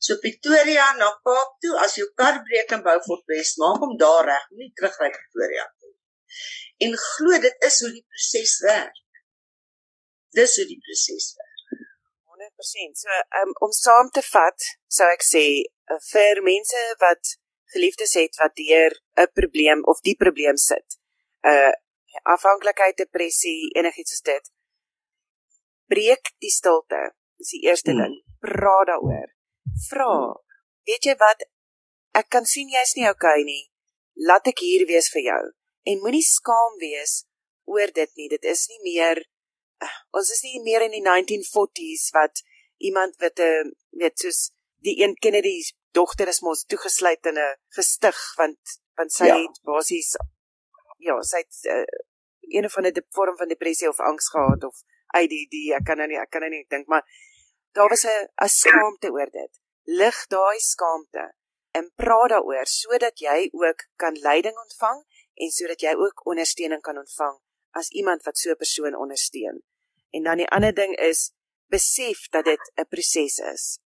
So 0.00 0.16
Pretoria 0.16 0.86
na 0.96 1.10
Kaap 1.20 1.58
toe, 1.60 1.74
as 1.84 1.98
jou 1.98 2.06
kar 2.16 2.38
breek 2.46 2.70
in 2.72 2.80
Beaufort 2.84 3.26
West, 3.28 3.58
maak 3.60 3.82
hom 3.84 3.98
daar 4.00 4.24
reg, 4.30 4.46
nie 4.56 4.70
terugry 4.78 5.10
Pretoria 5.12 5.66
toe. 5.76 5.90
En 6.86 6.94
glo 6.96 7.40
dit 7.44 7.66
is 7.68 7.80
hoe 7.84 7.90
die 7.92 8.04
proses 8.08 8.54
werk. 8.64 9.00
Dis 10.38 10.54
hoe 10.56 10.64
die 10.70 10.78
proses 10.86 11.26
werk. 11.36 11.82
100%. 12.32 12.96
So 13.02 13.18
um, 13.42 13.52
om 13.66 13.74
saam 13.76 14.08
te 14.16 14.22
vat, 14.24 14.70
sou 14.88 15.08
ek 15.12 15.26
sê 15.26 15.42
uh, 15.68 15.98
vir 16.06 16.40
mense 16.46 16.84
wat 17.02 17.34
geliefdes 17.74 18.16
het 18.16 18.40
wat 18.40 18.56
deur 18.56 18.96
'n 19.20 19.28
probleem 19.36 19.84
of 19.92 20.00
die 20.06 20.16
probleem 20.22 20.56
sit. 20.56 20.96
'n 21.44 21.56
uh, 21.56 21.76
Afhanklikheid, 22.34 22.96
depressie, 22.96 23.68
enigiets 23.78 24.16
soos 24.16 24.24
dit. 24.26 24.48
Breek 25.92 26.32
die 26.42 26.50
stilte. 26.50 27.12
Dis 27.38 27.52
die 27.54 27.62
eerste 27.68 27.92
hmm. 27.92 28.00
ding. 28.02 28.16
Praat 28.40 28.88
daaroor 28.90 29.28
vra. 29.88 30.12
Weet 30.88 31.10
jy 31.10 31.16
wat? 31.20 31.44
Ek 32.16 32.28
kan 32.28 32.46
sien 32.46 32.68
jy's 32.68 32.96
nie 32.96 33.08
okay 33.08 33.44
nie. 33.46 33.70
Laat 34.28 34.46
ek 34.50 34.62
hier 34.64 34.86
wees 34.86 35.10
vir 35.14 35.22
jou. 35.30 35.42
En 35.88 36.00
moenie 36.02 36.24
skaam 36.26 36.78
wees 36.80 37.24
oor 37.70 37.92
dit 37.94 38.10
nie. 38.16 38.28
Dit 38.28 38.44
is 38.44 38.66
nie 38.72 38.82
meer 38.84 39.22
uh, 39.84 39.96
ons 40.16 40.30
is 40.34 40.42
nie 40.44 40.60
meer 40.64 40.84
in 40.86 40.94
die 40.96 41.04
1940s 41.04 42.10
wat 42.16 42.42
iemand 42.90 43.16
wat 43.22 43.38
'n 43.38 43.70
uh, 43.70 43.72
weet 44.02 44.18
soos 44.18 44.40
die 44.86 44.96
een 45.02 45.14
Kennedy 45.14 45.60
se 45.62 45.74
dogter 45.92 46.28
is 46.28 46.40
mos 46.40 46.64
toegesluit 46.64 47.26
in 47.26 47.38
'n 47.38 47.56
gestig 47.76 48.18
want 48.36 48.60
want 48.96 49.12
sy 49.12 49.26
ja. 49.26 49.36
het 49.36 49.60
basies 49.62 50.16
ja, 50.98 51.16
sy 51.22 51.38
het 51.44 51.56
uh, 51.74 51.84
een 52.56 52.64
of 52.64 52.76
ander 52.76 53.04
vorm 53.16 53.36
van 53.36 53.48
depressie 53.48 53.88
of 53.88 54.00
angs 54.00 54.28
gehad 54.28 54.64
of 54.64 54.76
ADD, 55.06 55.54
ek 55.78 55.84
kan 55.84 55.96
nou 55.98 56.08
nie 56.08 56.20
ek 56.20 56.30
kan 56.30 56.40
nou 56.40 56.50
nie 56.50 56.64
dink 56.68 56.86
maar 56.86 57.04
daar 57.72 57.88
was 57.88 58.04
'n 58.04 58.28
'n 58.44 58.48
skaamte 58.48 59.08
oor 59.10 59.30
dit. 59.30 59.52
Lig 59.84 60.26
daai 60.26 60.58
skaamte 60.58 61.34
en 61.70 61.92
praat 61.94 62.28
daaroor 62.28 62.66
sodat 62.66 63.18
jy 63.18 63.48
ook 63.52 63.80
kan 63.96 64.14
leiding 64.18 64.56
ontvang 64.58 65.04
en 65.34 65.50
sodat 65.50 65.80
jy 65.80 65.94
ook 65.94 66.26
ondersteuning 66.26 66.82
kan 66.82 66.98
ontvang 66.98 67.36
as 67.70 67.88
iemand 67.88 68.22
wat 68.22 68.38
so 68.38 68.50
'n 68.50 68.56
persoon 68.56 68.94
ondersteun. 68.94 69.62
En 70.10 70.22
dan 70.22 70.36
die 70.36 70.48
ander 70.48 70.74
ding 70.74 70.96
is 70.96 71.32
besef 71.66 72.28
dat 72.28 72.44
dit 72.44 72.72
'n 72.74 72.88
proses 72.88 73.38
is. 73.38 73.78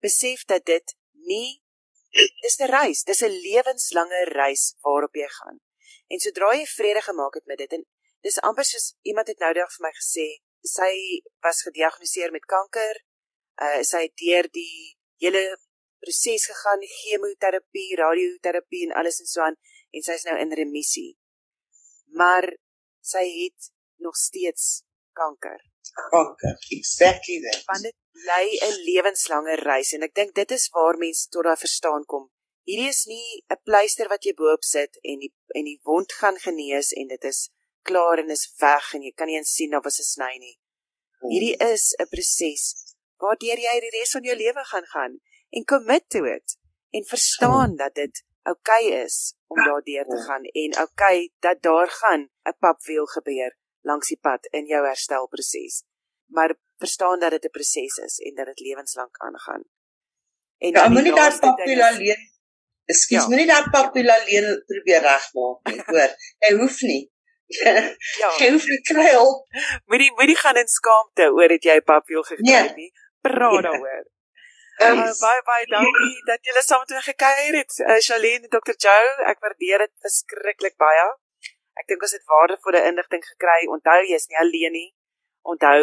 Besef 0.00 0.44
dat 0.44 0.64
dit 0.64 0.96
nie 1.12 1.62
dis 2.40 2.58
'n 2.58 2.70
reis, 2.78 3.02
dis 3.02 3.22
'n 3.22 3.40
lewenslange 3.46 4.24
reis 4.24 4.74
waarop 4.80 5.14
jy 5.14 5.28
gaan. 5.28 5.60
En 6.06 6.18
sodra 6.18 6.54
jy 6.54 6.66
vrede 6.66 7.00
gemaak 7.00 7.34
het 7.34 7.46
met 7.46 7.58
dit 7.58 7.72
en 7.72 7.86
dis 8.20 8.40
amper 8.40 8.64
soos 8.64 8.96
iemand 9.02 9.26
het 9.26 9.38
nou 9.38 9.52
dag 9.52 9.72
vir 9.74 9.86
my 9.86 9.92
gesê, 9.92 10.26
sy 10.62 11.22
was 11.40 11.62
gediagnoseer 11.62 12.30
met 12.30 12.44
kanker 12.44 13.04
uh 13.66 13.82
sy 13.82 14.04
het 14.06 14.16
deur 14.22 14.48
die 14.54 14.98
hele 15.22 15.42
proses 16.02 16.46
gegaan, 16.46 16.82
chemoterapie, 16.98 17.96
radioterapie 17.98 18.86
en 18.86 18.94
alles 19.00 19.20
en 19.20 19.26
so 19.26 19.42
aan 19.42 19.56
en 19.90 20.04
sy 20.04 20.18
is 20.18 20.26
nou 20.28 20.36
in 20.38 20.54
remissie. 20.60 21.10
Maar 22.20 22.46
sy 23.12 23.24
het 23.26 23.70
nog 24.04 24.16
steeds 24.16 24.84
kanker. 25.18 25.58
Kanker, 26.10 26.56
exactly 26.76 27.40
that. 27.42 27.64
Want 27.66 27.88
dit 27.88 27.96
lei 28.28 28.46
'n 28.68 28.80
lewenslange 28.88 29.54
reis 29.62 29.92
en 29.92 30.02
ek 30.02 30.14
dink 30.14 30.34
dit 30.34 30.50
is 30.50 30.68
waar 30.74 30.98
mense 30.98 31.28
tot 31.28 31.44
daai 31.44 31.56
verstaan 31.56 32.04
kom. 32.04 32.30
Hierdie 32.68 32.88
is 32.88 33.04
nie 33.06 33.42
'n 33.50 33.62
pleister 33.64 34.08
wat 34.08 34.24
jy 34.24 34.34
bo-op 34.34 34.64
sit 34.64 34.98
en 35.02 35.18
die 35.18 35.32
en 35.58 35.64
die 35.64 35.80
wond 35.82 36.12
gaan 36.12 36.38
genees 36.38 36.92
en 36.92 37.08
dit 37.08 37.24
is 37.24 37.50
klaar 37.82 38.18
en 38.18 38.30
is 38.30 38.52
weg 38.60 38.94
en 38.94 39.02
jy 39.02 39.12
kan 39.12 39.26
nie 39.26 39.36
eens 39.36 39.54
sien 39.54 39.76
of 39.76 39.82
dit 39.82 39.92
is 39.92 40.00
'n 40.00 40.10
sny 40.14 40.34
nie. 40.38 40.56
Hierdie 41.32 41.56
is 41.72 41.94
'n 41.98 42.08
proses 42.14 42.87
waardeur 43.22 43.60
jy 43.66 43.76
die 43.84 43.94
res 43.98 44.14
van 44.16 44.30
jou 44.30 44.36
lewe 44.36 44.64
gaan 44.72 44.88
gaan 44.94 45.20
en 45.50 45.64
commit 45.64 46.08
to 46.08 46.24
it 46.24 46.58
en 46.90 47.04
verstaan 47.04 47.76
dat 47.76 47.94
dit 47.94 48.24
oukei 48.48 48.84
okay 48.86 49.04
is 49.04 49.36
om 49.46 49.64
daardeur 49.64 50.04
te 50.08 50.20
gaan 50.26 50.44
en 50.44 50.76
oukei 50.84 51.16
okay, 51.18 51.32
dat 51.46 51.62
daar 51.62 51.90
gaan 52.00 52.30
'n 52.44 52.56
papwiel 52.58 53.06
gebeur 53.06 53.56
langs 53.80 54.08
die 54.08 54.18
pad 54.20 54.46
in 54.50 54.66
jou 54.66 54.86
herstelproses. 54.86 55.84
Maar 56.26 56.56
verstaan 56.76 57.18
dat 57.20 57.30
dit 57.30 57.44
'n 57.44 57.50
proses 57.50 57.96
is 57.96 58.18
en 58.18 58.34
dat 58.34 58.46
dit 58.46 58.60
lewenslank 58.60 59.16
aangaan. 59.26 59.62
En 60.58 60.70
ja, 60.70 60.88
moenie 60.88 61.14
daar 61.14 61.38
papwiel 61.38 61.82
alleen. 61.82 62.22
Ekskuus, 62.84 63.22
ja. 63.22 63.28
moenie 63.28 63.46
daar 63.46 63.70
papwiel 63.70 64.10
alleen 64.10 64.62
probeer 64.66 65.00
regmaak 65.00 65.58
nie, 65.62 65.82
hoor. 65.92 66.10
Jy 66.38 66.52
hoef 66.60 66.80
nie. 66.80 67.12
ja. 68.20 68.30
Jy 68.38 68.50
hoef 68.52 68.66
nie 68.66 68.80
kry 68.80 69.10
hulp. 69.10 69.46
Moenie 69.84 70.12
moenie 70.12 70.36
gaan 70.36 70.56
in 70.56 70.68
skaamte 70.68 71.30
oor 71.32 71.48
dit 71.48 71.64
jy 71.64 71.80
papwiel 71.80 72.22
gekry 72.22 72.52
het 72.52 72.76
nee. 72.76 72.84
nie 72.84 72.92
praat 73.20 73.58
ja. 73.58 73.66
daaroor. 73.70 74.06
Um, 74.78 74.98
uh, 75.02 75.10
baie 75.20 75.42
baie 75.42 75.66
dankie 75.66 76.22
dat 76.26 76.38
julle 76.46 76.62
saam 76.62 76.78
met 76.84 76.90
my 76.96 77.00
gekuier 77.02 77.56
het. 77.58 77.72
Uh, 77.82 77.98
Shalene 77.98 78.46
en 78.46 78.52
Dr. 78.52 78.76
Joe, 78.84 79.08
ek 79.32 79.40
waardeer 79.42 79.78
dit 79.86 79.94
verskriklik 80.04 80.76
baie. 80.78 81.06
Ek 81.82 81.86
dink 81.90 82.02
ons 82.06 82.14
het 82.14 82.30
waardevolle 82.30 82.82
inligting 82.90 83.24
gekry. 83.26 83.60
Onthou 83.74 83.98
jy 84.04 84.14
is 84.14 84.28
nie 84.30 84.38
alleen 84.42 84.74
nie. 84.78 84.90
Onthou 85.42 85.80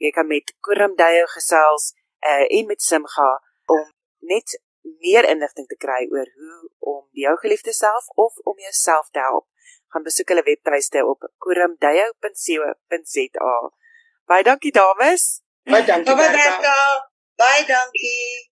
jy 0.00 0.10
kan 0.16 0.26
met 0.28 0.46
Kuram 0.64 0.94
Dayo 0.96 1.24
gesels 1.34 1.84
uh, 2.24 2.44
en 2.48 2.64
met 2.72 2.80
Simga 2.80 3.30
om 3.76 3.84
net 4.32 4.48
meer 5.04 5.24
inligting 5.28 5.68
te 5.68 5.76
kry 5.76 6.08
oor 6.08 6.28
hoe 6.40 6.60
om 6.94 7.04
jou 7.12 7.36
geliefde 7.44 7.76
self 7.76 8.08
of 8.16 8.32
om 8.48 8.56
jouself 8.64 9.12
te 9.12 9.20
help. 9.20 9.44
Gaan 9.92 10.06
besoek 10.06 10.28
hulle 10.32 10.48
webtuiste 10.48 11.04
op 11.04 11.28
kuramdayo.co.za. 11.44 13.54
Baie 14.30 14.44
dankie 14.46 14.70
dames. 14.72 15.42
Baie 15.66 15.84
dankie. 15.86 16.14
Baie 16.14 16.32
dankie. 16.32 16.68
Baie 17.38 17.66
dankie. 17.66 18.48